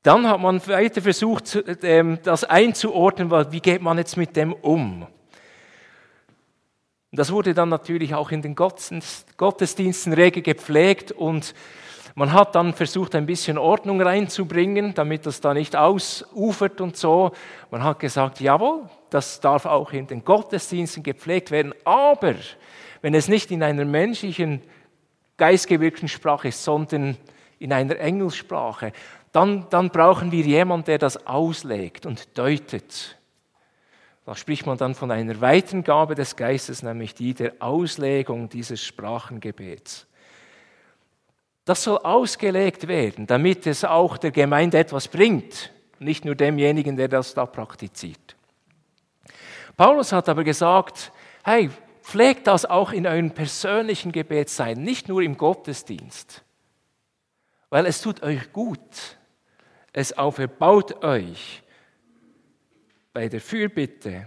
Dann 0.02 0.28
hat 0.28 0.40
man 0.40 0.66
weiter 0.66 1.02
versucht, 1.02 1.62
ähm, 1.82 2.18
das 2.22 2.44
einzuordnen, 2.44 3.30
wie 3.52 3.60
geht 3.60 3.82
man 3.82 3.98
jetzt 3.98 4.16
mit 4.16 4.36
dem 4.36 4.52
um? 4.52 5.06
Das 7.12 7.32
wurde 7.32 7.54
dann 7.54 7.68
natürlich 7.68 8.14
auch 8.14 8.30
in 8.30 8.42
den 8.42 8.54
Gottesdiensten 8.54 10.12
rege 10.12 10.42
gepflegt 10.42 11.12
und 11.12 11.54
man 12.18 12.32
hat 12.32 12.56
dann 12.56 12.74
versucht, 12.74 13.14
ein 13.14 13.26
bisschen 13.26 13.58
Ordnung 13.58 14.02
reinzubringen, 14.02 14.92
damit 14.92 15.24
das 15.24 15.40
da 15.40 15.54
nicht 15.54 15.76
ausufert 15.76 16.80
und 16.80 16.96
so. 16.96 17.30
Man 17.70 17.84
hat 17.84 18.00
gesagt, 18.00 18.40
jawohl, 18.40 18.90
das 19.08 19.38
darf 19.38 19.66
auch 19.66 19.92
in 19.92 20.08
den 20.08 20.24
Gottesdiensten 20.24 21.04
gepflegt 21.04 21.52
werden, 21.52 21.72
aber 21.84 22.34
wenn 23.02 23.14
es 23.14 23.28
nicht 23.28 23.52
in 23.52 23.62
einer 23.62 23.84
menschlichen, 23.84 24.62
geistgewirkten 25.36 26.08
Sprache 26.08 26.48
ist, 26.48 26.64
sondern 26.64 27.16
in 27.60 27.72
einer 27.72 27.96
Engelssprache, 28.00 28.92
dann, 29.30 29.66
dann 29.70 29.90
brauchen 29.90 30.32
wir 30.32 30.42
jemanden, 30.42 30.86
der 30.86 30.98
das 30.98 31.24
auslegt 31.24 32.04
und 32.04 32.36
deutet. 32.36 33.16
Da 34.24 34.34
spricht 34.34 34.66
man 34.66 34.76
dann 34.76 34.96
von 34.96 35.12
einer 35.12 35.40
weiteren 35.40 35.84
Gabe 35.84 36.16
des 36.16 36.34
Geistes, 36.34 36.82
nämlich 36.82 37.14
die 37.14 37.34
der 37.34 37.52
Auslegung 37.60 38.48
dieses 38.48 38.82
Sprachengebets. 38.82 40.08
Das 41.68 41.82
soll 41.82 41.98
ausgelegt 41.98 42.88
werden, 42.88 43.26
damit 43.26 43.66
es 43.66 43.84
auch 43.84 44.16
der 44.16 44.30
Gemeinde 44.30 44.78
etwas 44.78 45.06
bringt, 45.06 45.70
nicht 45.98 46.24
nur 46.24 46.34
demjenigen, 46.34 46.96
der 46.96 47.08
das 47.08 47.34
da 47.34 47.44
praktiziert. 47.44 48.36
Paulus 49.76 50.10
hat 50.12 50.30
aber 50.30 50.44
gesagt, 50.44 51.12
hey, 51.44 51.68
pflegt 52.00 52.46
das 52.46 52.64
auch 52.64 52.90
in 52.90 53.06
euren 53.06 53.32
persönlichen 53.32 54.12
Gebet 54.12 54.48
sein, 54.48 54.80
nicht 54.82 55.08
nur 55.08 55.20
im 55.20 55.36
Gottesdienst, 55.36 56.42
weil 57.68 57.84
es 57.84 58.00
tut 58.00 58.22
euch 58.22 58.50
gut, 58.50 59.18
es 59.92 60.16
auferbaut 60.16 61.04
euch 61.04 61.62
bei 63.12 63.28
der 63.28 63.42
Fürbitte, 63.42 64.26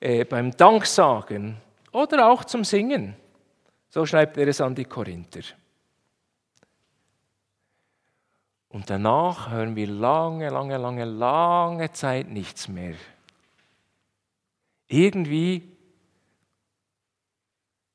äh, 0.00 0.24
beim 0.24 0.50
Danksagen 0.56 1.56
oder 1.92 2.28
auch 2.28 2.42
zum 2.42 2.64
Singen. 2.64 3.14
So 3.90 4.04
schreibt 4.06 4.38
er 4.38 4.48
es 4.48 4.60
an 4.60 4.74
die 4.74 4.86
Korinther. 4.86 5.42
Und 8.70 8.88
danach 8.88 9.50
hören 9.50 9.74
wir 9.74 9.88
lange, 9.88 10.48
lange, 10.48 10.78
lange, 10.78 11.04
lange 11.04 11.92
Zeit 11.92 12.30
nichts 12.30 12.68
mehr. 12.68 12.94
Irgendwie 14.86 15.62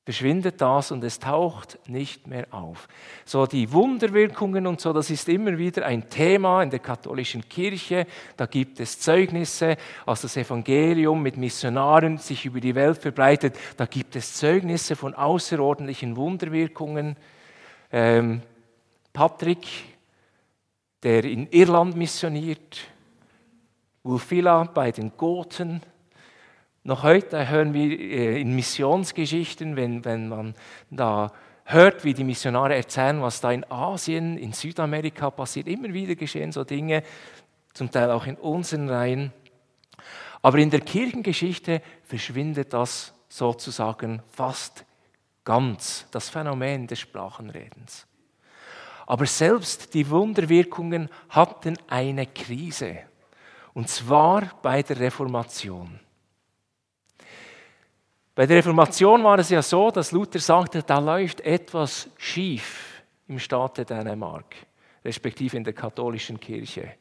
verschwindet 0.04 0.62
das 0.62 0.92
und 0.92 1.04
es 1.04 1.18
taucht 1.18 1.80
nicht 1.88 2.28
mehr 2.28 2.46
auf. 2.52 2.88
So 3.24 3.48
die 3.48 3.72
Wunderwirkungen 3.72 4.68
und 4.68 4.80
so, 4.80 4.94
das 4.94 5.10
ist 5.10 5.28
immer 5.30 5.58
wieder 5.58 5.86
ein 5.86 6.10
Thema 6.10 6.62
in 6.62 6.70
der 6.70 6.80
katholischen 6.80 7.48
Kirche. 7.50 8.06
Da 8.38 8.46
gibt 8.46 8.80
es 8.80 9.00
Zeugnisse, 9.00 9.78
als 10.06 10.22
das 10.22 10.38
Evangelium 10.38 11.24
mit 11.24 11.38
Missionaren 11.38 12.18
sich 12.18 12.46
über 12.46 12.60
die 12.60 12.76
Welt 12.76 12.98
verbreitet, 13.00 13.56
da 13.78 13.86
gibt 13.86 14.16
es 14.16 14.36
Zeugnisse 14.36 14.96
von 14.96 15.16
außerordentlichen 15.16 16.16
Wunderwirkungen. 16.18 17.16
Ähm, 17.92 18.42
Patrick, 19.12 19.95
der 21.06 21.24
in 21.24 21.48
Irland 21.52 21.96
missioniert, 21.96 22.80
Ulfila 24.02 24.64
bei 24.64 24.92
den 24.92 25.16
Goten. 25.16 25.82
Noch 26.84 27.04
heute 27.04 27.48
hören 27.48 27.76
wir 27.76 28.00
äh, 28.00 28.42
in 28.42 28.56
Missionsgeschichten, 28.56 29.76
wenn, 29.76 30.04
wenn 30.04 30.30
man 30.30 30.56
da 30.90 31.32
hört, 31.66 32.04
wie 32.06 32.16
die 32.16 32.24
Missionare 32.24 32.76
erzählen, 32.76 33.22
was 33.22 33.40
da 33.40 33.52
in 33.52 33.70
Asien, 33.70 34.40
in 34.40 34.52
Südamerika 34.52 35.30
passiert. 35.30 35.68
Immer 35.68 35.94
wieder 35.94 36.16
geschehen 36.16 36.52
so 36.52 36.64
Dinge, 36.64 37.04
zum 37.76 37.92
Teil 37.92 38.10
auch 38.10 38.26
in 38.26 38.36
unseren 38.38 38.90
Reihen. 38.90 39.32
Aber 40.42 40.58
in 40.58 40.72
der 40.72 40.82
Kirchengeschichte 40.82 41.84
verschwindet 42.02 42.74
das 42.74 43.14
sozusagen 43.30 44.24
fast 44.32 44.86
ganz, 45.44 46.08
das 46.10 46.30
Phänomen 46.30 46.88
des 46.88 47.00
Sprachenredens. 47.00 48.08
Aber 49.06 49.26
selbst 49.26 49.94
die 49.94 50.10
Wunderwirkungen 50.10 51.10
hatten 51.30 51.78
eine 51.88 52.26
Krise, 52.28 53.00
und 53.74 53.90
zwar 53.90 54.60
bei 54.62 54.82
der 54.82 55.00
Reformation. 55.00 56.00
Bei 58.34 58.46
der 58.46 58.58
Reformation 58.58 59.24
war 59.24 59.40
es 59.40 59.50
ja 59.50 59.62
so, 59.62 59.92
dass 59.92 60.12
Luther 60.12 60.40
sagte, 60.40 60.84
da 60.84 61.00
läuft 61.00 61.42
etwas 61.42 62.10
schief 62.18 63.04
im 63.28 63.40
Staate 63.40 63.86
Dänemark, 63.86 64.56
respektive 65.04 65.56
in 65.56 65.64
der 65.64 65.74
katholischen 65.74 66.40
Kirche. 66.40 66.96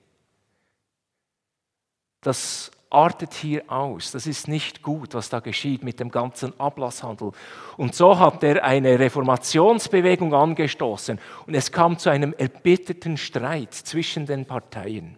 Das 2.20 2.70
artet 2.94 3.34
hier 3.34 3.64
aus. 3.66 4.12
Das 4.12 4.26
ist 4.26 4.48
nicht 4.48 4.82
gut, 4.82 5.14
was 5.14 5.28
da 5.28 5.40
geschieht 5.40 5.82
mit 5.82 6.00
dem 6.00 6.10
ganzen 6.10 6.58
Ablasshandel. 6.58 7.32
Und 7.76 7.94
so 7.94 8.18
hat 8.18 8.42
er 8.44 8.64
eine 8.64 8.98
Reformationsbewegung 8.98 10.32
angestoßen 10.32 11.18
und 11.46 11.54
es 11.54 11.72
kam 11.72 11.98
zu 11.98 12.10
einem 12.10 12.32
erbitterten 12.32 13.16
Streit 13.16 13.74
zwischen 13.74 14.26
den 14.26 14.46
Parteien. 14.46 15.16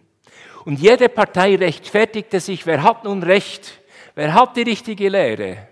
Und 0.65 0.79
jede 0.79 1.07
Partei 1.07 1.55
rechtfertigte 1.55 2.39
sich, 2.39 2.65
wer 2.65 2.83
hat 2.83 3.05
nun 3.05 3.23
Recht, 3.23 3.79
wer 4.15 4.33
hat 4.33 4.57
die 4.57 4.63
richtige 4.63 5.07
Lehre. 5.07 5.67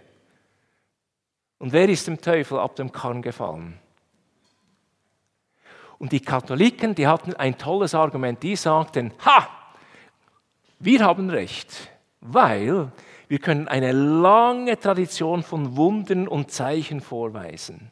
Und 1.58 1.74
wer 1.74 1.90
ist 1.90 2.08
dem 2.08 2.22
Teufel 2.22 2.60
ab 2.60 2.76
dem 2.76 2.92
Karren 2.92 3.22
gefallen? 3.22 3.80
Und 5.98 6.12
die 6.12 6.20
Katholiken, 6.20 6.94
die 6.94 7.08
hatten 7.08 7.34
ein 7.34 7.58
tolles 7.58 7.96
Argument. 7.96 8.42
Die 8.44 8.56
sagten, 8.56 9.14
ha, 9.26 9.48
wir 10.80 11.04
haben 11.04 11.30
Recht, 11.30 11.90
weil 12.28 12.92
wir 13.28 13.40
können 13.40 13.68
eine 13.68 13.92
lange 13.92 14.80
Tradition 14.80 15.44
von 15.44 15.76
Wundern 15.76 16.28
und 16.28 16.52
Zeichen 16.52 17.02
vorweisen. 17.02 17.92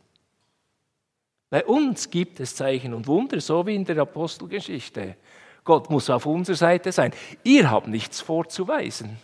Bei 1.49 1.65
uns 1.65 2.09
gibt 2.09 2.39
es 2.39 2.55
Zeichen 2.55 2.93
und 2.93 3.07
Wunder, 3.07 3.39
so 3.39 3.65
wie 3.67 3.75
in 3.75 3.85
der 3.85 3.99
Apostelgeschichte. 3.99 5.15
Gott 5.63 5.89
muss 5.89 6.09
auf 6.09 6.25
unserer 6.25 6.55
Seite 6.55 6.91
sein. 6.91 7.11
Ihr 7.43 7.69
habt 7.69 7.87
nichts 7.87 8.21
vorzuweisen. 8.21 9.17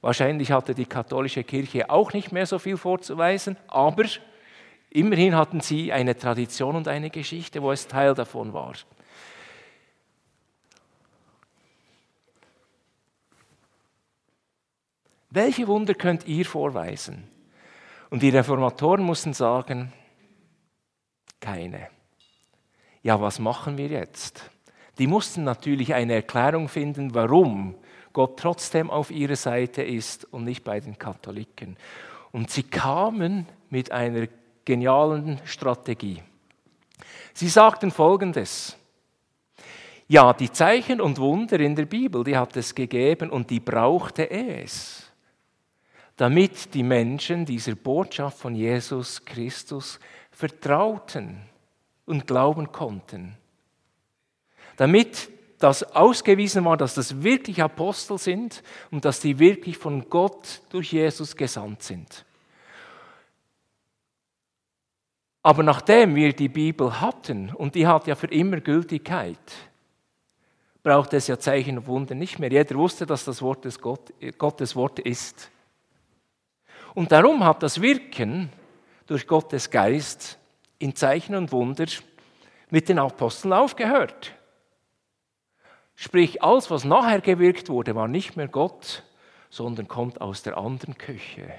Wahrscheinlich 0.00 0.50
hatte 0.50 0.74
die 0.74 0.86
katholische 0.86 1.44
Kirche 1.44 1.90
auch 1.90 2.12
nicht 2.12 2.32
mehr 2.32 2.46
so 2.46 2.58
viel 2.58 2.78
vorzuweisen, 2.78 3.56
aber 3.68 4.04
immerhin 4.88 5.36
hatten 5.36 5.60
sie 5.60 5.92
eine 5.92 6.16
Tradition 6.16 6.76
und 6.76 6.88
eine 6.88 7.10
Geschichte, 7.10 7.62
wo 7.62 7.70
es 7.70 7.86
Teil 7.86 8.14
davon 8.14 8.54
war. 8.54 8.72
Welche 15.30 15.66
Wunder 15.68 15.94
könnt 15.94 16.26
ihr 16.26 16.44
vorweisen? 16.44 17.28
Und 18.10 18.22
die 18.22 18.30
Reformatoren 18.30 19.02
mussten 19.04 19.32
sagen, 19.32 19.92
keine. 21.40 21.88
Ja, 23.02 23.20
was 23.20 23.38
machen 23.38 23.78
wir 23.78 23.88
jetzt? 23.88 24.50
Die 24.98 25.06
mussten 25.06 25.44
natürlich 25.44 25.94
eine 25.94 26.14
Erklärung 26.14 26.68
finden, 26.68 27.14
warum 27.14 27.76
Gott 28.12 28.38
trotzdem 28.38 28.90
auf 28.90 29.10
ihrer 29.10 29.36
Seite 29.36 29.82
ist 29.82 30.24
und 30.32 30.44
nicht 30.44 30.64
bei 30.64 30.80
den 30.80 30.98
Katholiken. 30.98 31.76
Und 32.32 32.50
sie 32.50 32.64
kamen 32.64 33.46
mit 33.70 33.92
einer 33.92 34.26
genialen 34.64 35.40
Strategie. 35.44 36.22
Sie 37.32 37.48
sagten 37.48 37.90
Folgendes. 37.90 38.76
Ja, 40.08 40.32
die 40.32 40.50
Zeichen 40.50 41.00
und 41.00 41.18
Wunder 41.18 41.60
in 41.60 41.76
der 41.76 41.86
Bibel, 41.86 42.24
die 42.24 42.36
hat 42.36 42.56
es 42.56 42.74
gegeben 42.74 43.30
und 43.30 43.48
die 43.48 43.60
brauchte 43.60 44.28
es, 44.28 45.09
damit 46.20 46.74
die 46.74 46.82
Menschen 46.82 47.46
dieser 47.46 47.74
Botschaft 47.74 48.36
von 48.36 48.54
Jesus 48.54 49.24
Christus 49.24 49.98
vertrauten 50.30 51.40
und 52.04 52.26
glauben 52.26 52.72
konnten. 52.72 53.38
Damit 54.76 55.30
dass 55.58 55.82
ausgewiesen 55.82 56.66
war, 56.66 56.76
dass 56.76 56.94
das 56.94 57.22
wirklich 57.22 57.62
Apostel 57.62 58.18
sind 58.18 58.62
und 58.90 59.06
dass 59.06 59.20
die 59.20 59.38
wirklich 59.38 59.78
von 59.78 60.10
Gott 60.10 60.60
durch 60.68 60.92
Jesus 60.92 61.36
gesandt 61.36 61.82
sind. 61.84 62.26
Aber 65.42 65.62
nachdem 65.62 66.14
wir 66.14 66.34
die 66.34 66.48
Bibel 66.48 67.00
hatten, 67.00 67.48
und 67.48 67.74
die 67.74 67.86
hat 67.86 68.06
ja 68.06 68.14
für 68.14 68.26
immer 68.26 68.60
Gültigkeit, 68.60 69.38
braucht 70.82 71.14
es 71.14 71.28
ja 71.28 71.38
Zeichen 71.38 71.78
und 71.78 71.86
Wunder 71.86 72.14
nicht 72.14 72.38
mehr. 72.38 72.50
Jeder 72.50 72.74
wusste, 72.76 73.06
dass 73.06 73.24
das 73.24 73.40
Wort 73.40 73.64
des 73.64 73.80
Gott, 73.80 74.12
Gottes 74.36 74.76
Wort 74.76 74.98
ist. 74.98 75.50
Und 77.00 77.12
darum 77.12 77.42
hat 77.44 77.62
das 77.62 77.80
Wirken 77.80 78.50
durch 79.06 79.26
Gottes 79.26 79.70
Geist 79.70 80.38
in 80.78 80.94
Zeichen 80.94 81.34
und 81.34 81.50
Wunder 81.50 81.86
mit 82.68 82.90
den 82.90 82.98
Aposteln 82.98 83.54
aufgehört. 83.54 84.34
Sprich, 85.94 86.42
alles, 86.42 86.70
was 86.70 86.84
nachher 86.84 87.22
gewirkt 87.22 87.70
wurde, 87.70 87.94
war 87.94 88.06
nicht 88.06 88.36
mehr 88.36 88.48
Gott, 88.48 89.02
sondern 89.48 89.88
kommt 89.88 90.20
aus 90.20 90.42
der 90.42 90.58
anderen 90.58 90.98
Küche. 90.98 91.50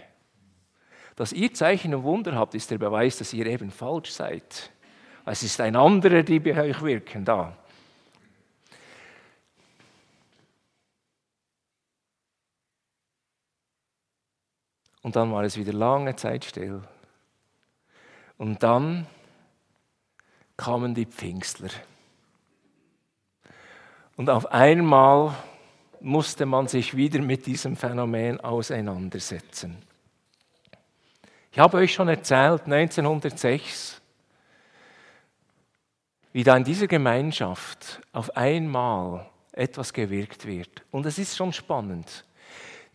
Dass 1.16 1.34
ihr 1.34 1.52
Zeichen 1.56 1.96
und 1.96 2.04
Wunder 2.04 2.36
habt, 2.36 2.54
ist 2.54 2.70
der 2.70 2.78
Beweis, 2.78 3.18
dass 3.18 3.34
ihr 3.34 3.48
eben 3.48 3.72
falsch 3.72 4.12
seid. 4.12 4.70
Es 5.26 5.42
ist 5.42 5.60
ein 5.60 5.76
anderer, 5.76 6.22
die 6.22 6.40
bei 6.40 6.56
euch 6.62 6.84
wirken 6.84 7.26
da. 7.26 7.58
Und 15.02 15.16
dann 15.16 15.32
war 15.32 15.44
es 15.44 15.58
wieder 15.58 15.74
lange 15.74 16.16
Zeit 16.16 16.46
still. 16.46 16.82
Und 18.38 18.64
dann 18.64 19.08
kamen 20.58 20.94
die 20.94 21.06
Pfingstler. 21.06 21.72
Und 24.16 24.30
auf 24.30 24.52
einmal 24.52 25.36
musste 26.00 26.46
man 26.46 26.68
sich 26.68 26.96
wieder 26.96 27.22
mit 27.22 27.46
diesem 27.46 27.76
Phänomen 27.76 28.40
auseinandersetzen. 28.40 29.78
Ich 31.52 31.60
habe 31.60 31.78
euch 31.78 31.94
schon 31.94 32.08
erzählt, 32.08 32.64
1906, 32.64 34.02
wie 36.34 36.44
da 36.44 36.56
in 36.56 36.64
dieser 36.64 36.88
Gemeinschaft 36.88 38.02
auf 38.14 38.36
einmal 38.38 39.30
etwas 39.52 39.92
gewirkt 39.92 40.46
wird. 40.46 40.84
Und 40.92 41.06
es 41.06 41.18
ist 41.18 41.36
schon 41.36 41.52
spannend. 41.52 42.24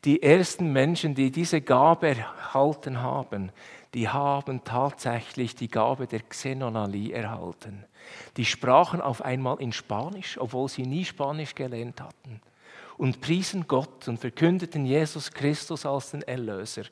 Die 0.04 0.22
ersten 0.22 0.72
Menschen, 0.72 1.14
die 1.14 1.30
diese 1.30 1.60
Gabe 1.60 2.08
erhalten 2.08 3.00
haben, 3.02 3.50
die 3.94 4.08
haben 4.08 4.62
tatsächlich 4.62 5.54
die 5.54 5.68
Gabe 5.68 6.06
der 6.06 6.20
Xenonalie 6.20 7.12
erhalten. 7.12 7.84
Die 8.36 8.44
sprachen 8.44 9.00
auf 9.00 9.22
einmal 9.22 9.60
in 9.60 9.72
Spanisch, 9.72 10.38
obwohl 10.38 10.68
sie 10.68 10.86
nie 10.86 11.04
Spanisch 11.04 11.54
gelernt 11.54 12.00
hatten. 12.00 12.40
Und 12.98 13.20
priesen 13.20 13.66
Gott 13.66 14.06
und 14.08 14.18
verkündeten 14.18 14.86
Jesus 14.86 15.30
Christus 15.30 15.84
als 15.84 16.10
den 16.10 16.22
Erlöser. 16.22 16.84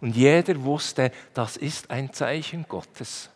Und 0.00 0.16
jeder 0.16 0.62
wusste, 0.62 1.12
das 1.34 1.56
ist 1.56 1.90
ein 1.90 2.12
Zeichen 2.12 2.64
Gottes. 2.68 3.30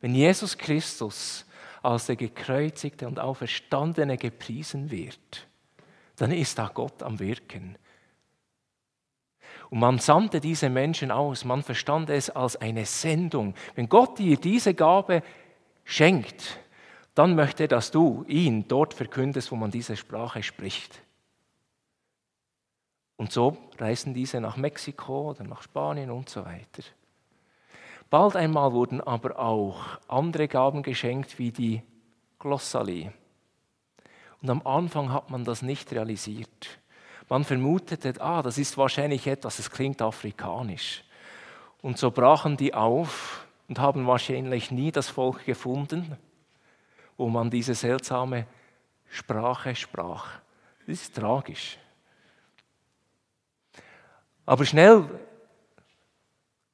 Wenn 0.00 0.14
Jesus 0.14 0.56
Christus 0.56 1.44
als 1.82 2.06
der 2.06 2.16
gekreuzigte 2.16 3.06
und 3.06 3.18
auferstandene 3.18 4.16
gepriesen 4.16 4.90
wird, 4.90 5.46
dann 6.16 6.32
ist 6.32 6.58
da 6.58 6.70
Gott 6.72 7.02
am 7.02 7.18
Wirken. 7.18 7.76
Und 9.70 9.78
man 9.78 9.98
sandte 9.98 10.40
diese 10.40 10.68
Menschen 10.68 11.12
aus, 11.12 11.44
man 11.44 11.62
verstand 11.62 12.10
es 12.10 12.28
als 12.28 12.56
eine 12.56 12.84
Sendung. 12.84 13.54
Wenn 13.76 13.88
Gott 13.88 14.18
dir 14.18 14.36
diese 14.36 14.74
Gabe 14.74 15.22
schenkt, 15.84 16.58
dann 17.14 17.36
möchte 17.36 17.64
er, 17.64 17.68
dass 17.68 17.92
du 17.92 18.24
ihn 18.26 18.66
dort 18.66 18.94
verkündest, 18.94 19.52
wo 19.52 19.56
man 19.56 19.70
diese 19.70 19.96
Sprache 19.96 20.42
spricht. 20.42 21.00
Und 23.16 23.30
so 23.30 23.56
reisen 23.78 24.14
diese 24.14 24.40
nach 24.40 24.56
Mexiko 24.56 25.30
oder 25.30 25.44
nach 25.44 25.62
Spanien 25.62 26.10
und 26.10 26.28
so 26.28 26.44
weiter. 26.44 26.82
Bald 28.08 28.34
einmal 28.34 28.72
wurden 28.72 29.00
aber 29.00 29.38
auch 29.38 30.00
andere 30.08 30.48
Gaben 30.48 30.82
geschenkt, 30.82 31.38
wie 31.38 31.52
die 31.52 31.82
Glossalie. 32.40 33.12
Und 34.42 34.50
am 34.50 34.66
Anfang 34.66 35.12
hat 35.12 35.30
man 35.30 35.44
das 35.44 35.62
nicht 35.62 35.92
realisiert. 35.92 36.79
Man 37.30 37.44
vermutete, 37.44 38.20
ah, 38.20 38.42
das 38.42 38.58
ist 38.58 38.76
wahrscheinlich 38.76 39.28
etwas, 39.28 39.60
es 39.60 39.70
klingt 39.70 40.02
afrikanisch. 40.02 41.04
Und 41.80 41.96
so 41.96 42.10
brachen 42.10 42.56
die 42.56 42.74
auf 42.74 43.46
und 43.68 43.78
haben 43.78 44.06
wahrscheinlich 44.08 44.72
nie 44.72 44.90
das 44.90 45.08
Volk 45.08 45.44
gefunden, 45.44 46.18
wo 47.16 47.28
man 47.28 47.48
diese 47.48 47.76
seltsame 47.76 48.46
Sprache 49.08 49.76
sprach. 49.76 50.40
Das 50.86 51.02
ist 51.02 51.14
tragisch. 51.14 51.78
Aber 54.44 54.64
schnell 54.64 55.08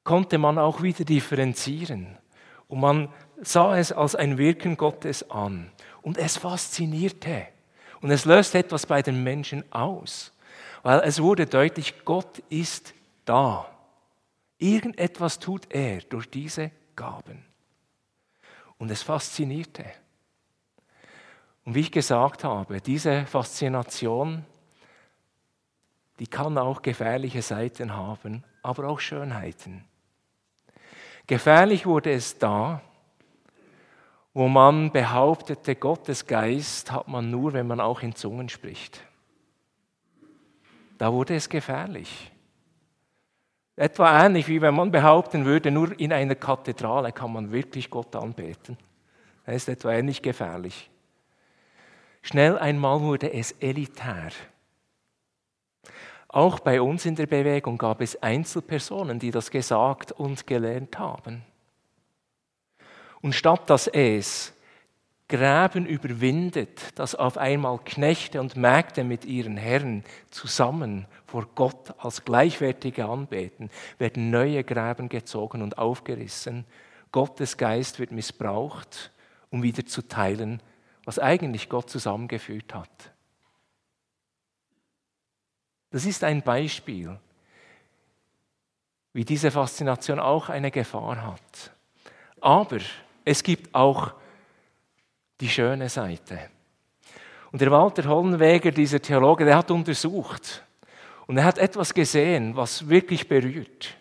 konnte 0.03 0.39
man 0.39 0.57
auch 0.57 0.81
wieder 0.81 1.05
differenzieren 1.05 2.17
und 2.67 2.79
man 2.79 3.13
sah 3.41 3.77
es 3.77 3.91
als 3.91 4.15
ein 4.15 4.39
Wirken 4.39 4.75
Gottes 4.75 5.29
an 5.29 5.71
und 6.01 6.17
es 6.17 6.37
faszinierte 6.37 7.47
und 8.01 8.09
es 8.09 8.25
löste 8.25 8.57
etwas 8.57 8.87
bei 8.87 9.03
den 9.03 9.23
Menschen 9.23 9.63
aus, 9.71 10.33
weil 10.87 11.01
es 11.01 11.21
wurde 11.21 11.45
deutlich, 11.45 12.05
Gott 12.05 12.39
ist 12.47 12.93
da. 13.25 13.69
Irgendetwas 14.57 15.37
tut 15.37 15.69
er 15.69 15.97
durch 15.99 16.29
diese 16.29 16.71
Gaben. 16.95 17.43
Und 18.77 18.89
es 18.89 19.03
faszinierte. 19.03 19.83
Und 21.65 21.75
wie 21.75 21.81
ich 21.81 21.91
gesagt 21.91 22.45
habe, 22.45 22.79
diese 22.79 23.25
Faszination, 23.25 24.45
die 26.19 26.27
kann 26.27 26.57
auch 26.57 26.81
gefährliche 26.81 27.41
Seiten 27.41 27.93
haben, 27.93 28.45
aber 28.63 28.87
auch 28.87 29.01
Schönheiten. 29.01 29.83
Gefährlich 31.27 31.85
wurde 31.85 32.13
es 32.13 32.39
da, 32.39 32.81
wo 34.33 34.47
man 34.47 34.93
behauptete, 34.93 35.75
Gottes 35.75 36.25
Geist 36.25 36.93
hat 36.93 37.09
man 37.09 37.29
nur, 37.29 37.51
wenn 37.51 37.67
man 37.67 37.81
auch 37.81 38.03
in 38.03 38.15
Zungen 38.15 38.47
spricht. 38.47 39.03
Da 40.97 41.11
wurde 41.13 41.35
es 41.35 41.47
gefährlich. 41.47 42.31
Etwa 43.75 44.25
ähnlich 44.25 44.47
wie 44.47 44.61
wenn 44.61 44.73
man 44.73 44.91
behaupten 44.91 45.45
würde, 45.45 45.69
nur 45.69 45.99
in 45.99 46.11
einer 46.11 46.35
Kathedrale 46.35 47.11
kann 47.11 47.31
man 47.31 47.51
wirklich 47.51 47.89
Gott 47.89 48.15
anbeten. 48.15 48.77
Das 49.45 49.55
ist 49.55 49.69
etwa 49.69 49.93
ähnlich 49.93 50.21
gefährlich. 50.21 50.89
Schnell 52.23 52.57
einmal 52.57 53.01
wurde 53.01 53.31
es 53.31 53.51
elitär. 53.53 54.31
Auch 56.27 56.59
bei 56.59 56.81
uns 56.81 57.05
in 57.05 57.15
der 57.15 57.27
Bewegung 57.27 57.77
gab 57.77 58.01
es 58.01 58.21
Einzelpersonen, 58.21 59.19
die 59.19 59.31
das 59.31 59.49
gesagt 59.51 60.11
und 60.11 60.45
gelernt 60.45 60.97
haben. 60.99 61.43
Und 63.21 63.33
statt 63.33 63.69
dass 63.69 63.87
es 63.87 64.53
Gräben 65.29 65.85
überwindet, 65.85 66.97
dass 66.97 67.13
auf 67.13 67.37
einmal 67.37 67.79
Knechte 67.83 68.39
und 68.39 68.55
Mägde 68.55 69.03
mit 69.03 69.25
ihren 69.25 69.57
Herren 69.57 70.05
zusammen 70.31 71.05
vor 71.25 71.47
Gott 71.53 71.93
als 71.97 72.23
Gleichwertige 72.23 73.05
anbeten, 73.05 73.69
werden 73.97 74.29
neue 74.29 74.63
Gräben 74.63 75.09
gezogen 75.09 75.61
und 75.61 75.77
aufgerissen. 75.77 76.65
Gottes 77.11 77.57
Geist 77.57 77.99
wird 77.99 78.11
missbraucht, 78.11 79.11
um 79.49 79.63
wieder 79.63 79.85
zu 79.85 80.07
teilen, 80.07 80.61
was 81.03 81.19
eigentlich 81.19 81.67
Gott 81.67 81.89
zusammengeführt 81.89 82.73
hat. 82.73 83.11
Das 85.89 86.05
ist 86.05 86.23
ein 86.23 86.41
Beispiel, 86.41 87.19
wie 89.11 89.25
diese 89.25 89.51
Faszination 89.51 90.19
auch 90.19 90.47
eine 90.47 90.71
Gefahr 90.71 91.25
hat. 91.25 91.71
Aber 92.39 92.77
es 93.25 93.43
gibt 93.43 93.73
auch 93.73 94.13
die 95.39 95.49
schöne 95.49 95.89
Seite. 95.89 96.39
Und 97.51 97.61
der 97.61 97.71
Walter 97.71 98.05
Hollenweger, 98.05 98.71
dieser 98.71 99.01
Theologe, 99.01 99.45
der 99.45 99.57
hat 99.57 99.71
untersucht 99.71 100.63
und 101.27 101.37
er 101.37 101.45
hat 101.45 101.57
etwas 101.57 101.93
gesehen, 101.93 102.55
was 102.55 102.87
wirklich 102.87 103.27
berührt. 103.27 103.97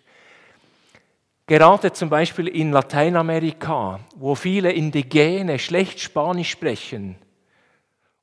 Gerade 1.46 1.92
zum 1.92 2.08
Beispiel 2.08 2.48
in 2.48 2.72
Lateinamerika, 2.72 4.00
wo 4.16 4.34
viele 4.34 4.72
Indigene 4.72 5.58
schlecht 5.58 6.00
Spanisch 6.00 6.50
sprechen 6.50 7.16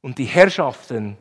und 0.02 0.18
die 0.18 0.26
Herrschaften 0.26 1.18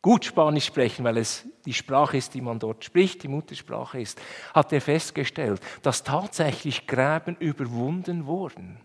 gut 0.00 0.24
Spanisch 0.24 0.64
sprechen, 0.64 1.04
weil 1.04 1.18
es 1.18 1.46
die 1.66 1.74
Sprache 1.74 2.16
ist, 2.16 2.32
die 2.32 2.40
man 2.40 2.58
dort 2.58 2.82
spricht, 2.82 3.22
die 3.22 3.28
Muttersprache 3.28 4.00
ist, 4.00 4.18
hat 4.54 4.72
er 4.72 4.80
festgestellt, 4.80 5.60
dass 5.82 6.02
tatsächlich 6.02 6.86
Gräben 6.86 7.36
überwunden 7.36 8.24
wurden. 8.24 8.80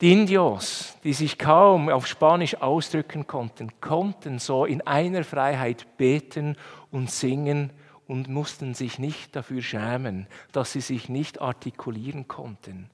Die 0.00 0.12
Indios, 0.12 0.96
die 1.04 1.12
sich 1.12 1.36
kaum 1.36 1.90
auf 1.90 2.06
Spanisch 2.06 2.54
ausdrücken 2.54 3.26
konnten, 3.26 3.70
konnten 3.82 4.38
so 4.38 4.64
in 4.64 4.80
einer 4.86 5.24
Freiheit 5.24 5.98
beten 5.98 6.56
und 6.90 7.10
singen 7.10 7.70
und 8.06 8.28
mussten 8.28 8.72
sich 8.72 8.98
nicht 8.98 9.36
dafür 9.36 9.60
schämen, 9.60 10.26
dass 10.52 10.72
sie 10.72 10.80
sich 10.80 11.10
nicht 11.10 11.42
artikulieren 11.42 12.28
konnten, 12.28 12.88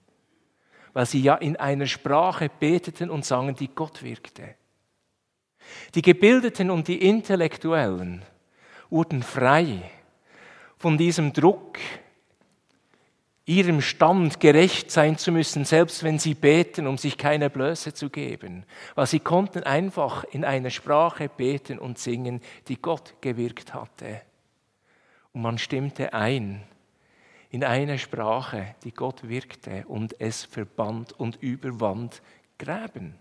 weil 0.95 1.07
sie 1.07 1.23
ja 1.23 1.37
in 1.37 1.57
einer 1.57 1.87
Sprache 1.87 2.51
beteten 2.51 3.09
und 3.09 3.25
sangen, 3.25 3.55
die 3.55 3.69
Gott 3.69 4.03
wirkte. 4.03 4.57
Die 5.95 6.03
Gebildeten 6.03 6.71
und 6.71 6.88
die 6.88 7.09
Intellektuellen 7.09 8.23
wurden 8.90 9.23
frei 9.23 9.90
von 10.77 10.99
diesem 10.99 11.33
Druck, 11.33 11.79
ihrem 13.46 13.80
Stand 13.80 14.40
gerecht 14.40 14.90
sein 14.90 15.16
zu 15.16 15.30
müssen, 15.30 15.64
selbst 15.64 16.02
wenn 16.02 16.18
sie 16.18 16.35
beten, 16.35 16.87
um 16.87 16.98
sich 16.98 17.16
keine 17.16 17.48
Blöße 17.48 17.94
zu 17.94 18.11
geben. 18.11 18.64
Weil 18.96 19.06
sie 19.06 19.20
konnten 19.20 19.62
einfach 19.62 20.24
in 20.24 20.44
einer 20.44 20.70
Sprache 20.70 21.28
beten 21.28 21.78
und 21.78 21.98
singen, 21.98 22.40
die 22.66 22.82
Gott 22.82 23.14
gewirkt 23.20 23.72
hatte. 23.72 24.20
Und 25.32 25.42
man 25.42 25.59
stimmte 25.59 26.12
ein 26.12 26.62
in 27.50 27.62
eine 27.62 27.98
Sprache, 27.98 28.74
die 28.82 28.92
Gott 28.92 29.28
wirkte 29.28 29.87
und 29.87 30.20
es 30.20 30.44
verband 30.44 31.12
und 31.12 31.37
überwand 31.37 32.20
Gräben. 32.59 33.14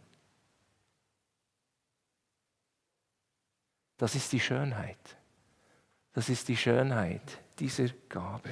Das 3.98 4.16
ist 4.16 4.34
die 4.34 4.40
Schönheit. 4.40 4.98
Das 6.14 6.30
ist 6.30 6.48
die 6.48 6.58
Schönheit 6.58 7.40
dieser 7.60 7.90
Gabe. 8.10 8.50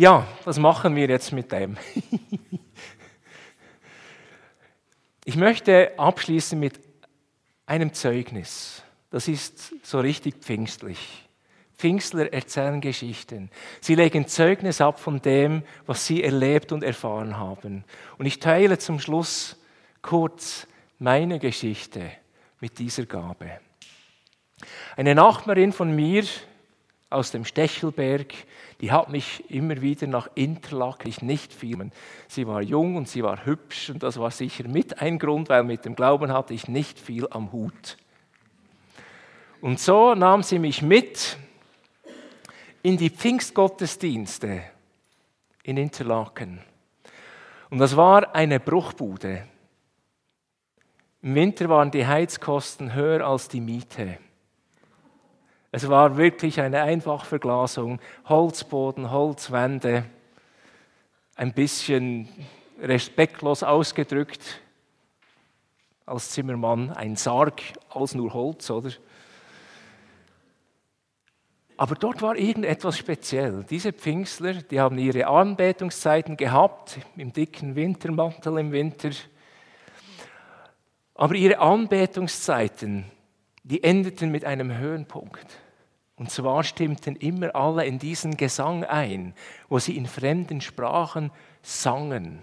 Ja, 0.00 0.26
was 0.44 0.58
machen 0.58 0.96
wir 0.96 1.10
jetzt 1.10 1.30
mit 1.30 1.52
dem? 1.52 1.76
ich 5.26 5.36
möchte 5.36 5.92
abschließen 5.98 6.58
mit 6.58 6.80
einem 7.66 7.92
Zeugnis. 7.92 8.82
Das 9.10 9.28
ist 9.28 9.74
so 9.82 10.00
richtig 10.00 10.36
pfingstlich. 10.36 11.28
Pfingstler 11.76 12.32
erzählen 12.32 12.80
Geschichten. 12.80 13.50
Sie 13.82 13.94
legen 13.94 14.26
Zeugnis 14.26 14.80
ab 14.80 14.98
von 14.98 15.20
dem, 15.20 15.64
was 15.84 16.06
sie 16.06 16.24
erlebt 16.24 16.72
und 16.72 16.82
erfahren 16.82 17.36
haben. 17.36 17.84
Und 18.16 18.24
ich 18.24 18.38
teile 18.38 18.78
zum 18.78 19.00
Schluss 19.00 19.58
kurz 20.00 20.66
meine 20.98 21.38
Geschichte 21.38 22.10
mit 22.58 22.78
dieser 22.78 23.04
Gabe. 23.04 23.60
Eine 24.96 25.14
Nachbarin 25.14 25.74
von 25.74 25.94
mir 25.94 26.24
aus 27.10 27.32
dem 27.32 27.44
Stechelberg, 27.44 28.32
die 28.80 28.92
hat 28.92 29.10
mich 29.10 29.50
immer 29.50 29.80
wieder 29.82 30.06
nach 30.06 30.28
Interlaken 30.34 31.12
nicht 31.20 31.52
filmen. 31.52 31.92
Sie 32.28 32.46
war 32.46 32.62
jung 32.62 32.96
und 32.96 33.08
sie 33.08 33.22
war 33.22 33.44
hübsch 33.44 33.90
und 33.90 34.02
das 34.02 34.18
war 34.18 34.30
sicher 34.30 34.66
mit 34.66 35.00
ein 35.00 35.18
Grund, 35.18 35.48
weil 35.48 35.64
mit 35.64 35.84
dem 35.84 35.94
Glauben 35.94 36.32
hatte 36.32 36.54
ich 36.54 36.68
nicht 36.68 36.98
viel 36.98 37.26
am 37.30 37.52
Hut. 37.52 37.98
Und 39.60 39.78
so 39.78 40.14
nahm 40.14 40.42
sie 40.42 40.58
mich 40.58 40.80
mit 40.80 41.36
in 42.82 42.96
die 42.96 43.10
Pfingstgottesdienste 43.10 44.62
in 45.62 45.76
Interlaken. 45.76 46.60
Und 47.68 47.78
das 47.78 47.96
war 47.96 48.34
eine 48.34 48.58
Bruchbude. 48.58 49.46
Im 51.22 51.34
Winter 51.34 51.68
waren 51.68 51.90
die 51.90 52.06
Heizkosten 52.06 52.94
höher 52.94 53.26
als 53.26 53.48
die 53.48 53.60
Miete. 53.60 54.18
Es 55.72 55.88
war 55.88 56.16
wirklich 56.16 56.60
eine 56.60 56.82
Einfachverglasung, 56.82 58.00
Holzboden, 58.28 59.12
Holzwände, 59.12 60.04
ein 61.36 61.52
bisschen 61.52 62.28
respektlos 62.82 63.62
ausgedrückt 63.62 64.60
als 66.06 66.30
Zimmermann, 66.30 66.90
ein 66.90 67.14
Sarg 67.14 67.62
als 67.88 68.16
nur 68.16 68.34
Holz, 68.34 68.68
oder? 68.68 68.90
Aber 71.76 71.94
dort 71.94 72.20
war 72.20 72.36
irgendetwas 72.36 72.98
speziell. 72.98 73.64
Diese 73.70 73.92
Pfingstler, 73.92 74.54
die 74.54 74.80
haben 74.80 74.98
ihre 74.98 75.28
Anbetungszeiten 75.28 76.36
gehabt, 76.36 76.98
im 77.16 77.32
dicken 77.32 77.76
Wintermantel 77.76 78.58
im 78.58 78.72
Winter, 78.72 79.10
aber 81.14 81.34
ihre 81.36 81.58
Anbetungszeiten, 81.60 83.04
die 83.70 83.84
endeten 83.84 84.30
mit 84.30 84.44
einem 84.44 84.76
Höhenpunkt. 84.76 85.46
Und 86.16 86.30
zwar 86.30 86.64
stimmten 86.64 87.16
immer 87.16 87.54
alle 87.54 87.86
in 87.86 87.98
diesen 87.98 88.36
Gesang 88.36 88.84
ein, 88.84 89.34
wo 89.68 89.78
sie 89.78 89.96
in 89.96 90.06
fremden 90.06 90.60
Sprachen 90.60 91.30
sangen. 91.62 92.42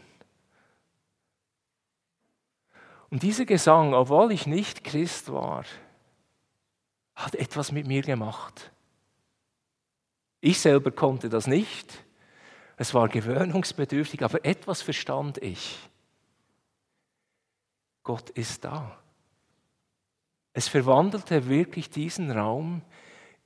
Und 3.09 3.23
dieser 3.23 3.45
Gesang, 3.45 3.93
obwohl 3.93 4.31
ich 4.31 4.47
nicht 4.47 4.83
Christ 4.83 5.31
war, 5.31 5.65
hat 7.13 7.35
etwas 7.35 7.71
mit 7.71 7.87
mir 7.87 8.01
gemacht. 8.01 8.71
Ich 10.39 10.59
selber 10.59 10.91
konnte 10.91 11.29
das 11.29 11.45
nicht. 11.45 12.03
Es 12.77 12.93
war 12.93 13.09
gewöhnungsbedürftig, 13.09 14.23
aber 14.23 14.45
etwas 14.45 14.81
verstand 14.81 15.39
ich. 15.39 15.77
Gott 18.03 18.29
ist 18.29 18.63
da. 18.63 18.97
Es 20.57 20.67
verwandelte 20.67 21.49
wirklich 21.49 21.91
diesen 21.91 22.31
Raum 22.31 22.81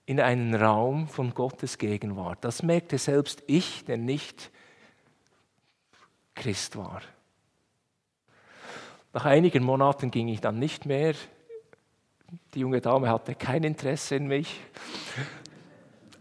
in 0.05 0.21
einen 0.21 0.55
Raum 0.55 1.09
von 1.09 1.33
Gottes 1.33 1.77
Gegenwart. 1.77 2.37
Das 2.45 2.63
merkte 2.63 2.97
selbst 2.97 3.43
ich, 3.47 3.83
der 3.83 3.97
nicht 3.97 4.49
Christ 6.35 6.77
war. 6.77 7.01
Nach 9.11 9.25
einigen 9.25 9.61
Monaten 9.61 10.09
ging 10.09 10.29
ich 10.29 10.39
dann 10.39 10.57
nicht 10.57 10.85
mehr. 10.85 11.13
Die 12.53 12.61
junge 12.61 12.79
Dame 12.79 13.09
hatte 13.09 13.35
kein 13.35 13.65
Interesse 13.65 14.15
in 14.15 14.27
mich. 14.27 14.61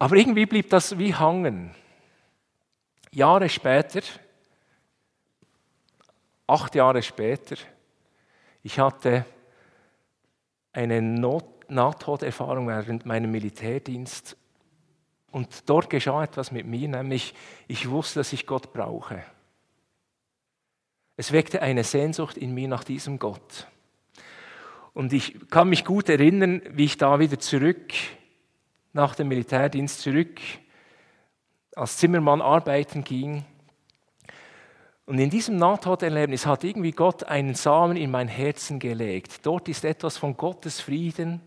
Aber 0.01 0.17
irgendwie 0.17 0.47
blieb 0.47 0.71
das 0.71 0.99
wie 0.99 1.15
hangen. 1.15 1.73
Jahre 3.13 3.49
später, 3.49 4.01
acht 6.49 6.75
Jahre 6.75 7.01
später, 7.01 7.55
ich 8.65 8.81
hatte 8.81 9.25
eine 10.73 11.03
Nahtoderfahrung 11.69 12.69
während 12.69 13.07
meinem 13.07 13.31
Militärdienst 13.31 14.37
und 15.31 15.69
dort 15.69 15.91
geschah 15.91 16.25
etwas 16.25 16.51
mit 16.51 16.67
mir, 16.67 16.89
nämlich 16.89 17.35
ich 17.69 17.89
wusste, 17.89 18.21
dass 18.21 18.33
ich 18.33 18.47
Gott 18.47 18.73
brauche. 18.73 19.23
Es 21.17 21.33
weckte 21.33 21.63
eine 21.63 21.85
Sehnsucht 21.85 22.37
in 22.37 22.55
mir 22.55 22.69
nach 22.69 22.85
diesem 22.85 23.19
Gott. 23.19 23.69
Und 24.93 25.13
ich 25.13 25.49
kann 25.51 25.69
mich 25.69 25.85
gut 25.85 26.09
erinnern, 26.09 26.63
wie 26.71 26.85
ich 26.85 26.97
da 26.97 27.21
wieder 27.21 27.39
zurück, 27.39 27.93
nach 28.93 29.15
dem 29.15 29.29
Militärdienst 29.29 30.01
zurück, 30.01 30.41
als 31.77 31.99
Zimmermann 31.99 32.43
arbeiten 32.43 33.05
ging. 33.05 33.45
Und 35.11 35.19
in 35.19 35.29
diesem 35.29 35.57
Nahtoderlebnis 35.57 36.47
hat 36.47 36.63
irgendwie 36.63 36.93
Gott 36.93 37.25
einen 37.25 37.57
Samen 37.57 37.97
in 37.97 38.13
mein 38.13 38.29
Herzen 38.29 38.79
gelegt. 38.79 39.45
Dort 39.45 39.69
ist 39.69 39.85
etwas 39.85 40.17
von 40.17 40.37
Gottes 40.37 40.81
Frieden 40.81 41.41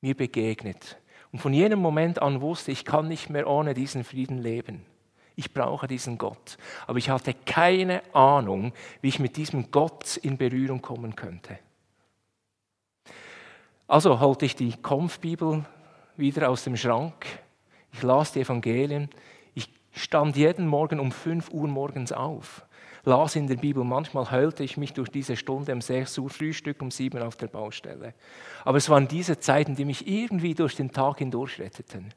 mir 0.00 0.16
begegnet. 0.16 0.98
Und 1.30 1.38
von 1.38 1.54
jenem 1.54 1.78
Moment 1.78 2.20
an 2.20 2.40
wusste 2.40 2.72
ich, 2.72 2.80
ich 2.80 2.84
kann 2.84 3.06
nicht 3.06 3.30
mehr 3.30 3.48
ohne 3.48 3.72
diesen 3.72 4.02
Frieden 4.02 4.38
leben. 4.38 4.84
Ich 5.36 5.54
brauche 5.54 5.86
diesen 5.86 6.18
Gott. 6.18 6.58
Aber 6.88 6.98
ich 6.98 7.08
hatte 7.08 7.34
keine 7.34 8.02
Ahnung, 8.12 8.72
wie 9.00 9.10
ich 9.10 9.20
mit 9.20 9.36
diesem 9.36 9.70
Gott 9.70 10.16
in 10.16 10.36
Berührung 10.36 10.82
kommen 10.82 11.14
könnte. 11.14 11.60
Also 13.86 14.18
holte 14.18 14.46
ich 14.46 14.56
die 14.56 14.72
Konfbibel 14.72 15.64
wieder 16.16 16.50
aus 16.50 16.64
dem 16.64 16.76
Schrank. 16.76 17.26
Ich 17.92 18.02
las 18.02 18.32
die 18.32 18.40
Evangelien. 18.40 19.08
Stand 19.96 20.36
jeden 20.36 20.66
Morgen 20.66 20.98
um 20.98 21.12
5 21.12 21.50
Uhr 21.50 21.68
morgens 21.68 22.10
auf, 22.10 22.66
las 23.04 23.36
in 23.36 23.46
der 23.46 23.56
Bibel. 23.56 23.84
Manchmal 23.84 24.30
heulte 24.32 24.64
ich 24.64 24.76
mich 24.76 24.92
durch 24.92 25.08
diese 25.08 25.36
Stunde 25.36 25.72
um 25.72 25.80
6 25.80 26.18
Uhr 26.18 26.28
Frühstück, 26.28 26.82
um 26.82 26.90
7 26.90 27.16
Uhr 27.16 27.26
auf 27.26 27.36
der 27.36 27.46
Baustelle. 27.46 28.14
Aber 28.64 28.76
es 28.76 28.90
waren 28.90 29.06
diese 29.06 29.38
Zeiten, 29.38 29.76
die 29.76 29.84
mich 29.84 30.08
irgendwie 30.08 30.54
durch 30.54 30.74
den 30.74 30.90
Tag 30.90 31.18
hindurch 31.18 31.60
retteten. 31.60 32.12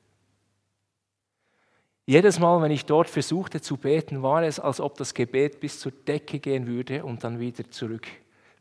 Jedes 2.07 2.39
Mal, 2.39 2.61
wenn 2.63 2.71
ich 2.71 2.85
dort 2.85 3.09
versuchte 3.09 3.61
zu 3.61 3.77
beten, 3.77 4.23
war 4.23 4.41
es, 4.41 4.59
als 4.59 4.81
ob 4.81 4.97
das 4.97 5.13
Gebet 5.13 5.59
bis 5.59 5.79
zur 5.79 5.91
Decke 5.91 6.39
gehen 6.39 6.65
würde 6.65 7.03
und 7.03 7.23
dann 7.23 7.39
wieder 7.39 7.69
zurück 7.69 8.07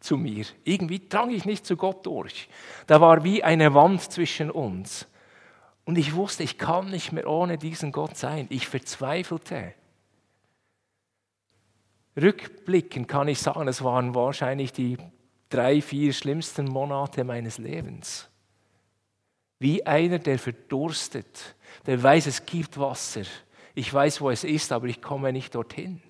zu 0.01 0.19
mir. 0.19 0.45
Irgendwie 0.65 1.01
drang 1.09 1.31
ich 1.31 1.47
nicht 1.47 1.65
zu 1.65 1.77
Gott 1.77 2.05
durch. 2.05 2.49
Da 2.87 3.01
war 3.01 3.25
wie 3.25 3.43
eine 3.43 3.73
Wand 3.73 4.03
zwischen 4.03 4.51
uns. 4.51 5.07
Und 5.87 5.97
ich 5.97 6.15
wusste, 6.15 6.43
ich 6.43 6.59
kann 6.59 6.91
nicht 6.91 7.13
mehr 7.13 7.29
ohne 7.29 7.59
diesen 7.59 7.93
Gott 7.93 8.17
sein. 8.17 8.47
Ich 8.51 8.67
verzweifelte. 8.67 9.73
Rückblickend 12.21 13.07
kann 13.07 13.29
ich 13.29 13.39
sagen, 13.39 13.69
es 13.69 13.85
waren 13.85 14.15
wahrscheinlich 14.15 14.73
die 14.73 14.99
drei, 15.49 15.81
vier 15.81 16.13
schlimmsten 16.13 16.67
Monate 16.67 17.23
meines 17.23 17.59
Lebens. 17.59 18.29
Wie 19.61 19.87
einer, 19.87 20.19
der 20.19 20.41
verdurstet, 20.41 21.55
der 21.87 22.03
weiß, 22.03 22.27
es 22.27 22.45
gibt 22.45 22.79
Wasser. 22.79 23.23
Ich 23.75 23.93
weiß, 23.93 24.21
wo 24.21 24.31
es 24.31 24.43
ist, 24.43 24.73
aber 24.73 24.89
ich 24.89 25.01
komme 25.01 25.33
nicht 25.33 25.55
dorthin. 25.55 26.03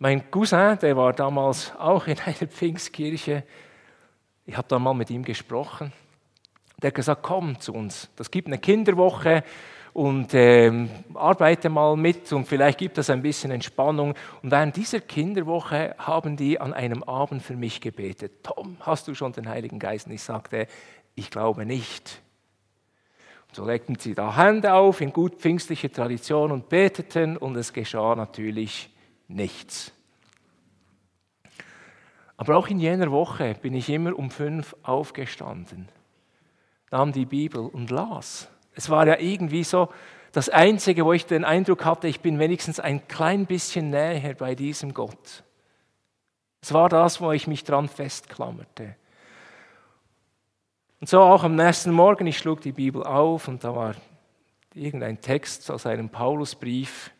Mein 0.00 0.28
Cousin, 0.28 0.76
der 0.80 0.96
war 0.96 1.12
damals 1.12 1.72
auch 1.76 2.08
in 2.08 2.18
einer 2.18 2.34
Pfingstkirche. 2.48 3.44
Ich 4.44 4.56
habe 4.56 4.66
da 4.66 4.78
mal 4.80 4.94
mit 4.94 5.10
ihm 5.10 5.24
gesprochen. 5.24 5.92
Der 6.80 6.88
hat 6.88 6.94
gesagt, 6.94 7.22
komm 7.22 7.58
zu 7.60 7.74
uns. 7.74 8.08
Das 8.16 8.30
gibt 8.30 8.46
eine 8.46 8.58
Kinderwoche 8.58 9.42
und 9.92 10.32
ähm, 10.34 10.88
arbeite 11.14 11.68
mal 11.68 11.96
mit 11.96 12.32
und 12.32 12.46
vielleicht 12.46 12.78
gibt 12.78 12.98
es 12.98 13.10
ein 13.10 13.20
bisschen 13.22 13.50
Entspannung. 13.50 14.14
Und 14.42 14.50
während 14.50 14.76
dieser 14.76 15.00
Kinderwoche 15.00 15.96
haben 15.98 16.36
die 16.36 16.60
an 16.60 16.72
einem 16.72 17.02
Abend 17.02 17.42
für 17.42 17.56
mich 17.56 17.80
gebetet. 17.80 18.44
Tom, 18.44 18.76
hast 18.80 19.08
du 19.08 19.14
schon 19.14 19.32
den 19.32 19.48
Heiligen 19.48 19.80
Geist? 19.80 20.06
Und 20.06 20.12
ich 20.12 20.22
sagte, 20.22 20.68
ich 21.16 21.30
glaube 21.30 21.66
nicht. 21.66 22.22
Und 23.48 23.56
so 23.56 23.64
legten 23.64 23.98
sie 23.98 24.14
da 24.14 24.36
Hände 24.36 24.74
auf 24.74 25.00
in 25.00 25.12
gut 25.12 25.36
pfingstlicher 25.36 25.90
Tradition 25.90 26.52
und 26.52 26.68
beteten 26.68 27.36
und 27.36 27.56
es 27.56 27.72
geschah 27.72 28.14
natürlich 28.14 28.90
nichts. 29.26 29.92
Aber 32.36 32.56
auch 32.56 32.68
in 32.68 32.78
jener 32.78 33.10
Woche 33.10 33.56
bin 33.60 33.74
ich 33.74 33.88
immer 33.88 34.16
um 34.16 34.30
fünf 34.30 34.76
aufgestanden, 34.84 35.88
nahm 36.90 37.12
die 37.12 37.26
Bibel 37.26 37.60
und 37.60 37.90
las. 37.90 38.48
Es 38.74 38.90
war 38.90 39.06
ja 39.06 39.18
irgendwie 39.18 39.64
so 39.64 39.88
das 40.32 40.48
Einzige, 40.48 41.04
wo 41.04 41.12
ich 41.12 41.26
den 41.26 41.44
Eindruck 41.44 41.84
hatte, 41.84 42.06
ich 42.06 42.20
bin 42.20 42.38
wenigstens 42.38 42.80
ein 42.80 43.06
klein 43.08 43.46
bisschen 43.46 43.90
näher 43.90 44.34
bei 44.34 44.54
diesem 44.54 44.94
Gott. 44.94 45.42
Es 46.60 46.72
war 46.72 46.88
das, 46.88 47.20
wo 47.20 47.32
ich 47.32 47.46
mich 47.46 47.64
dran 47.64 47.88
festklammerte. 47.88 48.96
Und 51.00 51.08
so 51.08 51.20
auch 51.20 51.44
am 51.44 51.54
nächsten 51.54 51.92
Morgen, 51.92 52.26
ich 52.26 52.38
schlug 52.38 52.60
die 52.60 52.72
Bibel 52.72 53.04
auf 53.04 53.48
und 53.48 53.62
da 53.62 53.74
war 53.74 53.94
irgendein 54.74 55.20
Text 55.20 55.70
aus 55.70 55.86
einem 55.86 56.08
Paulusbrief, 56.08 57.10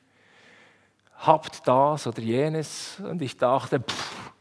habt 1.16 1.66
das 1.66 2.06
oder 2.06 2.20
jenes. 2.20 3.00
Und 3.00 3.22
ich 3.22 3.36
dachte, 3.36 3.80
pff, 3.80 4.32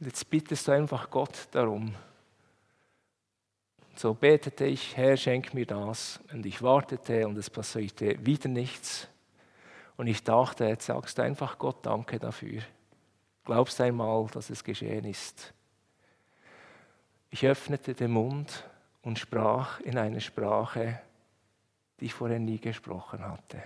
jetzt 0.00 0.28
bittest 0.28 0.68
du 0.68 0.72
einfach 0.72 1.10
Gott 1.10 1.48
darum. 1.52 1.94
So 3.96 4.12
betete 4.12 4.66
ich, 4.66 4.94
Herr, 4.94 5.16
schenk 5.16 5.54
mir 5.54 5.64
das. 5.64 6.20
Und 6.30 6.44
ich 6.44 6.62
wartete 6.62 7.26
und 7.26 7.38
es 7.38 7.48
passierte 7.48 8.24
wieder 8.24 8.50
nichts. 8.50 9.08
Und 9.96 10.06
ich 10.06 10.22
dachte, 10.22 10.66
jetzt 10.66 10.86
sagst 10.86 11.16
du 11.16 11.22
einfach 11.22 11.58
Gott 11.58 11.84
Danke 11.86 12.18
dafür. 12.18 12.60
Glaubst 13.44 13.80
einmal, 13.80 14.26
dass 14.26 14.50
es 14.50 14.62
geschehen 14.62 15.06
ist. 15.06 15.54
Ich 17.30 17.46
öffnete 17.46 17.94
den 17.94 18.10
Mund 18.10 18.68
und 19.00 19.18
sprach 19.18 19.80
in 19.80 19.96
einer 19.96 20.20
Sprache, 20.20 21.00
die 21.98 22.06
ich 22.06 22.14
vorher 22.14 22.38
nie 22.38 22.58
gesprochen 22.58 23.24
hatte. 23.24 23.62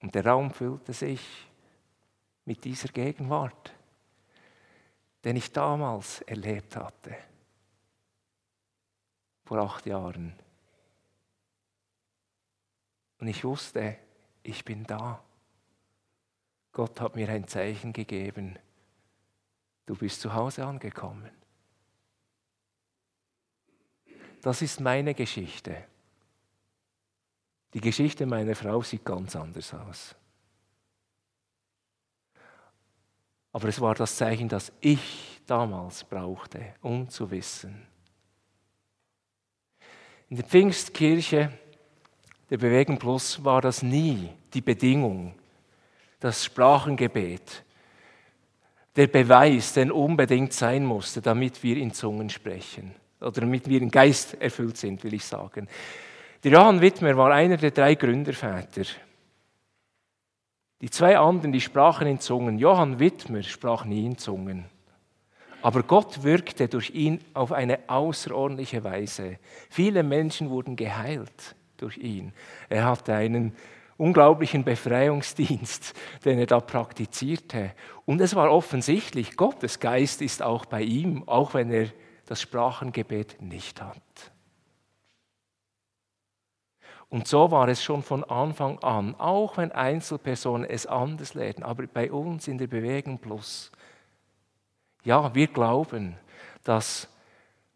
Und 0.00 0.14
der 0.14 0.24
Raum 0.24 0.52
füllte 0.52 0.92
sich 0.92 1.20
mit 2.44 2.64
dieser 2.64 2.88
Gegenwart 2.90 3.72
den 5.28 5.36
ich 5.36 5.52
damals 5.52 6.22
erlebt 6.22 6.74
hatte, 6.74 7.14
vor 9.44 9.58
acht 9.58 9.84
Jahren. 9.84 10.32
Und 13.18 13.28
ich 13.28 13.44
wusste, 13.44 13.98
ich 14.42 14.64
bin 14.64 14.84
da. 14.84 15.22
Gott 16.72 16.98
hat 17.02 17.14
mir 17.14 17.28
ein 17.28 17.46
Zeichen 17.46 17.92
gegeben. 17.92 18.58
Du 19.84 19.96
bist 19.96 20.22
zu 20.22 20.32
Hause 20.32 20.64
angekommen. 20.64 21.30
Das 24.40 24.62
ist 24.62 24.80
meine 24.80 25.12
Geschichte. 25.12 25.84
Die 27.74 27.82
Geschichte 27.82 28.24
meiner 28.24 28.56
Frau 28.56 28.80
sieht 28.80 29.04
ganz 29.04 29.36
anders 29.36 29.74
aus. 29.74 30.16
Aber 33.52 33.68
es 33.68 33.80
war 33.80 33.94
das 33.94 34.16
Zeichen, 34.16 34.48
das 34.48 34.72
ich 34.80 35.40
damals 35.46 36.04
brauchte, 36.04 36.74
um 36.82 37.08
zu 37.08 37.30
wissen. 37.30 37.86
In 40.28 40.36
der 40.36 40.44
Pfingstkirche 40.44 41.50
der 42.50 42.58
Bewegung 42.58 42.98
Plus 42.98 43.42
war 43.44 43.60
das 43.60 43.82
nie 43.82 44.30
die 44.52 44.60
Bedingung, 44.60 45.34
das 46.20 46.44
Sprachengebet, 46.44 47.64
der 48.96 49.06
Beweis, 49.06 49.74
der 49.74 49.94
unbedingt 49.94 50.52
sein 50.52 50.84
musste, 50.84 51.22
damit 51.22 51.62
wir 51.62 51.76
in 51.76 51.92
Zungen 51.92 52.28
sprechen 52.30 52.94
oder 53.20 53.42
damit 53.42 53.68
wir 53.68 53.80
im 53.80 53.90
Geist 53.90 54.34
erfüllt 54.40 54.76
sind, 54.76 55.02
will 55.04 55.14
ich 55.14 55.24
sagen. 55.24 55.68
Der 56.42 56.52
Johann 56.52 56.80
Wittmer 56.80 57.16
war 57.16 57.32
einer 57.32 57.56
der 57.56 57.70
drei 57.70 57.94
Gründerväter 57.94 58.84
die 60.80 60.90
zwei 60.90 61.18
anderen, 61.18 61.52
die 61.52 61.60
sprachen 61.60 62.06
in 62.06 62.20
Zungen. 62.20 62.58
Johann 62.58 62.98
Wittmer 62.98 63.42
sprach 63.42 63.84
nie 63.84 64.06
in 64.06 64.18
Zungen. 64.18 64.66
Aber 65.60 65.82
Gott 65.82 66.22
wirkte 66.22 66.68
durch 66.68 66.90
ihn 66.90 67.20
auf 67.34 67.50
eine 67.50 67.80
außerordentliche 67.88 68.84
Weise. 68.84 69.38
Viele 69.70 70.04
Menschen 70.04 70.50
wurden 70.50 70.76
geheilt 70.76 71.56
durch 71.78 71.98
ihn. 71.98 72.32
Er 72.68 72.84
hatte 72.84 73.14
einen 73.14 73.54
unglaublichen 73.96 74.62
Befreiungsdienst, 74.62 75.94
den 76.24 76.38
er 76.38 76.46
da 76.46 76.60
praktizierte. 76.60 77.72
Und 78.06 78.20
es 78.20 78.36
war 78.36 78.50
offensichtlich, 78.52 79.36
Gottes 79.36 79.80
Geist 79.80 80.22
ist 80.22 80.42
auch 80.42 80.64
bei 80.64 80.82
ihm, 80.82 81.24
auch 81.26 81.54
wenn 81.54 81.70
er 81.70 81.88
das 82.26 82.40
Sprachengebet 82.40 83.42
nicht 83.42 83.82
hat. 83.82 83.96
Und 87.10 87.26
so 87.26 87.50
war 87.50 87.68
es 87.68 87.82
schon 87.82 88.02
von 88.02 88.22
Anfang 88.24 88.78
an, 88.80 89.14
auch 89.16 89.56
wenn 89.56 89.72
Einzelpersonen 89.72 90.68
es 90.68 90.86
anders 90.86 91.34
lernen, 91.34 91.62
aber 91.62 91.86
bei 91.86 92.12
uns 92.12 92.48
in 92.48 92.58
der 92.58 92.66
Bewegung 92.66 93.18
Plus. 93.18 93.72
Ja, 95.04 95.34
wir 95.34 95.46
glauben, 95.46 96.16
dass 96.64 97.08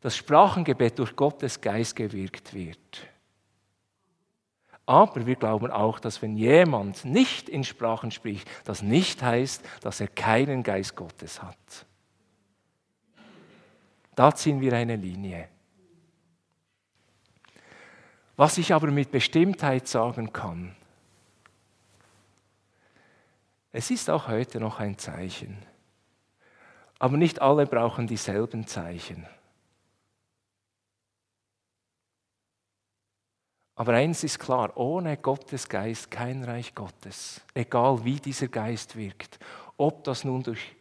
das 0.00 0.16
Sprachengebet 0.16 0.98
durch 0.98 1.16
Gottes 1.16 1.60
Geist 1.60 1.96
gewirkt 1.96 2.52
wird. 2.52 3.06
Aber 4.84 5.24
wir 5.24 5.36
glauben 5.36 5.70
auch, 5.70 6.00
dass 6.00 6.20
wenn 6.20 6.36
jemand 6.36 7.04
nicht 7.04 7.48
in 7.48 7.64
Sprachen 7.64 8.10
spricht, 8.10 8.48
das 8.64 8.82
nicht 8.82 9.22
heißt, 9.22 9.64
dass 9.80 10.00
er 10.00 10.08
keinen 10.08 10.62
Geist 10.62 10.96
Gottes 10.96 11.40
hat. 11.40 11.86
Da 14.14 14.34
ziehen 14.34 14.60
wir 14.60 14.72
eine 14.74 14.96
Linie. 14.96 15.48
Was 18.36 18.58
ich 18.58 18.72
aber 18.72 18.90
mit 18.90 19.10
Bestimmtheit 19.10 19.86
sagen 19.86 20.32
kann, 20.32 20.74
es 23.72 23.90
ist 23.90 24.10
auch 24.10 24.28
heute 24.28 24.60
noch 24.60 24.80
ein 24.80 24.98
Zeichen. 24.98 25.64
Aber 26.98 27.16
nicht 27.16 27.40
alle 27.40 27.66
brauchen 27.66 28.06
dieselben 28.06 28.66
Zeichen. 28.66 29.26
Aber 33.74 33.94
eins 33.94 34.22
ist 34.22 34.38
klar, 34.38 34.76
ohne 34.76 35.16
Gottes 35.16 35.68
Geist 35.68 36.10
kein 36.10 36.44
Reich 36.44 36.74
Gottes, 36.74 37.40
egal 37.54 38.04
wie 38.04 38.20
dieser 38.20 38.48
Geist 38.48 38.96
wirkt, 38.96 39.38
ob 39.78 40.04
das 40.04 40.24
nun 40.24 40.42
durch 40.42 40.76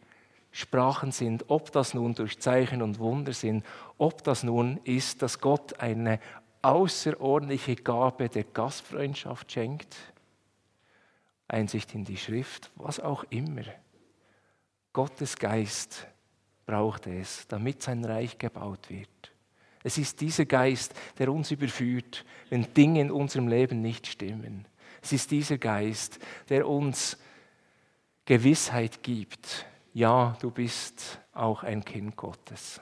Sprachen 0.52 1.10
sind, 1.10 1.46
ob 1.48 1.72
das 1.72 1.94
nun 1.94 2.14
durch 2.14 2.38
Zeichen 2.38 2.82
und 2.82 2.98
Wunder 2.98 3.32
sind, 3.32 3.64
ob 3.96 4.22
das 4.22 4.42
nun 4.42 4.78
ist, 4.84 5.22
dass 5.22 5.40
Gott 5.40 5.80
eine 5.80 6.20
außerordentliche 6.62 7.76
Gabe 7.76 8.28
der 8.28 8.44
Gastfreundschaft 8.44 9.50
schenkt, 9.52 9.96
Einsicht 11.48 11.94
in 11.94 12.04
die 12.04 12.16
Schrift, 12.16 12.70
was 12.76 13.00
auch 13.00 13.24
immer. 13.30 13.62
Gottes 14.92 15.36
Geist 15.36 16.06
braucht 16.64 17.06
es, 17.06 17.46
damit 17.48 17.82
sein 17.82 18.04
Reich 18.04 18.38
gebaut 18.38 18.88
wird. 18.88 19.08
Es 19.82 19.98
ist 19.98 20.20
dieser 20.20 20.44
Geist, 20.44 20.94
der 21.18 21.32
uns 21.32 21.50
überführt, 21.50 22.24
wenn 22.50 22.72
Dinge 22.72 23.00
in 23.00 23.10
unserem 23.10 23.48
Leben 23.48 23.82
nicht 23.82 24.06
stimmen. 24.06 24.66
Es 25.02 25.12
ist 25.12 25.30
dieser 25.30 25.58
Geist, 25.58 26.20
der 26.48 26.68
uns 26.68 27.18
Gewissheit 28.24 29.02
gibt. 29.02 29.66
Ja, 29.92 30.36
du 30.40 30.50
bist 30.50 31.18
auch 31.32 31.64
ein 31.64 31.84
Kind 31.84 32.16
Gottes. 32.16 32.80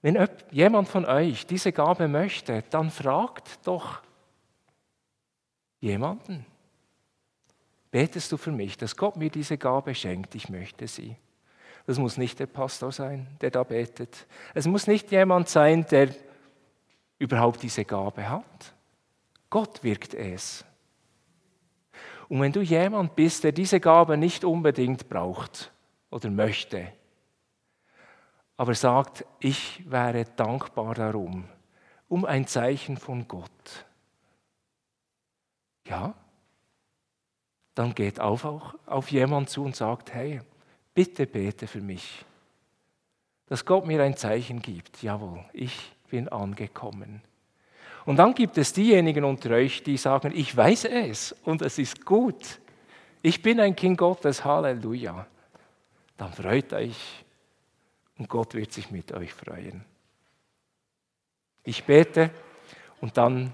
Wenn 0.00 0.28
jemand 0.50 0.88
von 0.88 1.04
euch 1.04 1.46
diese 1.46 1.72
Gabe 1.72 2.06
möchte, 2.06 2.62
dann 2.70 2.90
fragt 2.90 3.66
doch 3.66 4.00
jemanden. 5.80 6.46
Betest 7.90 8.30
du 8.30 8.36
für 8.36 8.52
mich, 8.52 8.76
dass 8.76 8.96
Gott 8.96 9.16
mir 9.16 9.30
diese 9.30 9.58
Gabe 9.58 9.94
schenkt? 9.94 10.34
Ich 10.34 10.48
möchte 10.48 10.86
sie. 10.86 11.16
Das 11.86 11.98
muss 11.98 12.18
nicht 12.18 12.38
der 12.38 12.46
Pastor 12.46 12.92
sein, 12.92 13.26
der 13.40 13.50
da 13.50 13.62
betet. 13.62 14.26
Es 14.54 14.66
muss 14.66 14.86
nicht 14.86 15.10
jemand 15.10 15.48
sein, 15.48 15.86
der 15.90 16.14
überhaupt 17.18 17.62
diese 17.62 17.84
Gabe 17.84 18.28
hat. 18.28 18.74
Gott 19.50 19.82
wirkt 19.82 20.14
es. 20.14 20.64
Und 22.28 22.42
wenn 22.42 22.52
du 22.52 22.60
jemand 22.60 23.16
bist, 23.16 23.42
der 23.42 23.52
diese 23.52 23.80
Gabe 23.80 24.18
nicht 24.18 24.44
unbedingt 24.44 25.08
braucht 25.08 25.72
oder 26.10 26.28
möchte, 26.30 26.92
aber 28.58 28.74
sagt, 28.74 29.24
ich 29.38 29.88
wäre 29.88 30.24
dankbar 30.24 30.94
darum, 30.94 31.44
um 32.08 32.24
ein 32.24 32.46
Zeichen 32.46 32.96
von 32.96 33.26
Gott. 33.28 33.86
Ja, 35.86 36.12
dann 37.74 37.94
geht 37.94 38.18
auf, 38.18 38.44
auch 38.44 38.74
auf 38.84 39.12
jemand 39.12 39.48
zu 39.48 39.64
und 39.64 39.76
sagt, 39.76 40.12
hey, 40.12 40.40
bitte 40.92 41.26
bete 41.26 41.68
für 41.68 41.80
mich, 41.80 42.24
dass 43.46 43.64
Gott 43.64 43.86
mir 43.86 44.02
ein 44.02 44.16
Zeichen 44.16 44.60
gibt. 44.60 45.02
Jawohl, 45.02 45.44
ich 45.52 45.92
bin 46.10 46.28
angekommen. 46.28 47.22
Und 48.06 48.16
dann 48.16 48.34
gibt 48.34 48.58
es 48.58 48.72
diejenigen 48.72 49.24
unter 49.24 49.50
euch, 49.50 49.84
die 49.84 49.96
sagen, 49.96 50.32
ich 50.34 50.54
weiß 50.56 50.86
es 50.86 51.32
und 51.44 51.62
es 51.62 51.78
ist 51.78 52.04
gut. 52.04 52.58
Ich 53.22 53.40
bin 53.40 53.60
ein 53.60 53.76
Kind 53.76 53.98
Gottes, 53.98 54.44
Halleluja. 54.44 55.26
Dann 56.16 56.32
freut 56.32 56.72
euch 56.72 57.24
und 58.18 58.28
Gott 58.28 58.54
wird 58.54 58.72
sich 58.72 58.90
mit 58.90 59.12
euch 59.12 59.32
freuen. 59.32 59.84
Ich 61.62 61.84
bete 61.84 62.30
und 63.00 63.16
dann 63.16 63.52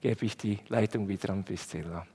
gebe 0.00 0.24
ich 0.24 0.36
die 0.36 0.58
Leitung 0.68 1.08
wieder 1.08 1.30
an 1.30 1.44
Priscilla. 1.44 2.06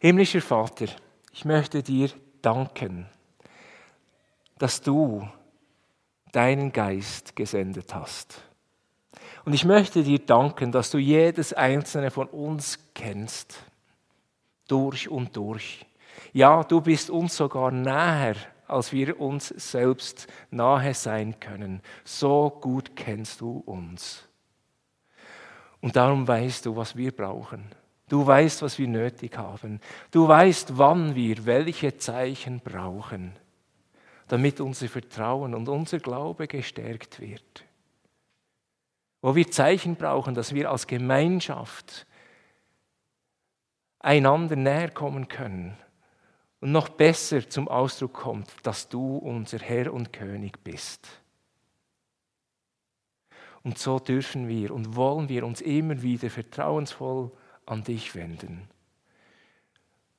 Himmlischer 0.00 0.40
Vater, 0.40 0.86
ich 1.32 1.44
möchte 1.44 1.82
dir 1.82 2.10
danken, 2.40 3.06
dass 4.58 4.80
du 4.80 5.28
deinen 6.32 6.72
Geist 6.72 7.36
gesendet 7.36 7.94
hast. 7.94 8.42
Und 9.44 9.52
ich 9.52 9.64
möchte 9.64 10.02
dir 10.02 10.18
danken, 10.18 10.72
dass 10.72 10.90
du 10.90 10.98
jedes 10.98 11.52
einzelne 11.52 12.10
von 12.10 12.28
uns 12.28 12.78
kennst, 12.94 13.64
durch 14.68 15.08
und 15.08 15.36
durch. 15.36 15.84
Ja, 16.32 16.64
du 16.64 16.80
bist 16.80 17.10
uns 17.10 17.36
sogar 17.36 17.70
näher, 17.70 18.36
als 18.72 18.92
wir 18.92 19.20
uns 19.20 19.48
selbst 19.48 20.26
nahe 20.50 20.94
sein 20.94 21.38
können. 21.38 21.82
So 22.04 22.50
gut 22.50 22.96
kennst 22.96 23.40
du 23.40 23.58
uns. 23.58 24.26
Und 25.80 25.96
darum 25.96 26.26
weißt 26.26 26.66
du, 26.66 26.76
was 26.76 26.96
wir 26.96 27.12
brauchen. 27.12 27.64
Du 28.08 28.26
weißt, 28.26 28.62
was 28.62 28.78
wir 28.78 28.88
nötig 28.88 29.36
haben. 29.36 29.80
Du 30.10 30.26
weißt, 30.28 30.78
wann 30.78 31.14
wir 31.14 31.44
welche 31.44 31.96
Zeichen 31.96 32.60
brauchen, 32.60 33.32
damit 34.28 34.60
unser 34.60 34.88
Vertrauen 34.88 35.54
und 35.54 35.68
unser 35.68 35.98
Glaube 35.98 36.46
gestärkt 36.46 37.20
wird. 37.20 37.64
Wo 39.20 39.34
wir 39.34 39.50
Zeichen 39.50 39.96
brauchen, 39.96 40.34
dass 40.34 40.54
wir 40.54 40.70
als 40.70 40.86
Gemeinschaft 40.86 42.06
einander 43.98 44.56
näher 44.56 44.90
kommen 44.90 45.28
können 45.28 45.76
und 46.62 46.70
noch 46.70 46.90
besser 46.90 47.48
zum 47.50 47.66
Ausdruck 47.66 48.12
kommt, 48.12 48.48
dass 48.62 48.88
du 48.88 49.16
unser 49.16 49.58
Herr 49.58 49.92
und 49.92 50.12
König 50.12 50.62
bist. 50.62 51.08
Und 53.64 53.78
so 53.78 53.98
dürfen 53.98 54.46
wir 54.46 54.72
und 54.72 54.94
wollen 54.94 55.28
wir 55.28 55.44
uns 55.44 55.60
immer 55.60 56.00
wieder 56.02 56.30
vertrauensvoll 56.30 57.32
an 57.66 57.82
dich 57.82 58.14
wenden. 58.14 58.68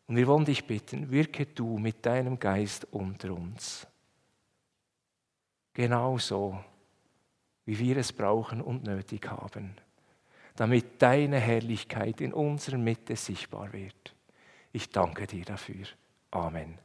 Und 0.08 0.18
wir 0.18 0.28
wollen 0.28 0.44
dich 0.44 0.68
bitten, 0.68 1.12
wirke 1.12 1.46
du 1.46 1.78
mit 1.78 2.06
deinem 2.06 2.38
Geist 2.38 2.88
unter 2.92 3.32
uns. 3.32 3.88
Genauso, 5.74 6.62
wie 7.64 7.80
wir 7.80 7.96
es 7.96 8.12
brauchen 8.12 8.60
und 8.60 8.84
nötig 8.84 9.32
haben, 9.32 9.78
damit 10.58 11.02
deine 11.02 11.40
Herrlichkeit 11.40 12.20
in 12.20 12.34
unserer 12.34 12.78
Mitte 12.78 13.16
sichtbar 13.16 13.72
wird. 13.72 14.14
Ich 14.74 14.90
danke 14.90 15.26
dir 15.26 15.46
dafür. 15.46 15.86
Amen. 16.34 16.83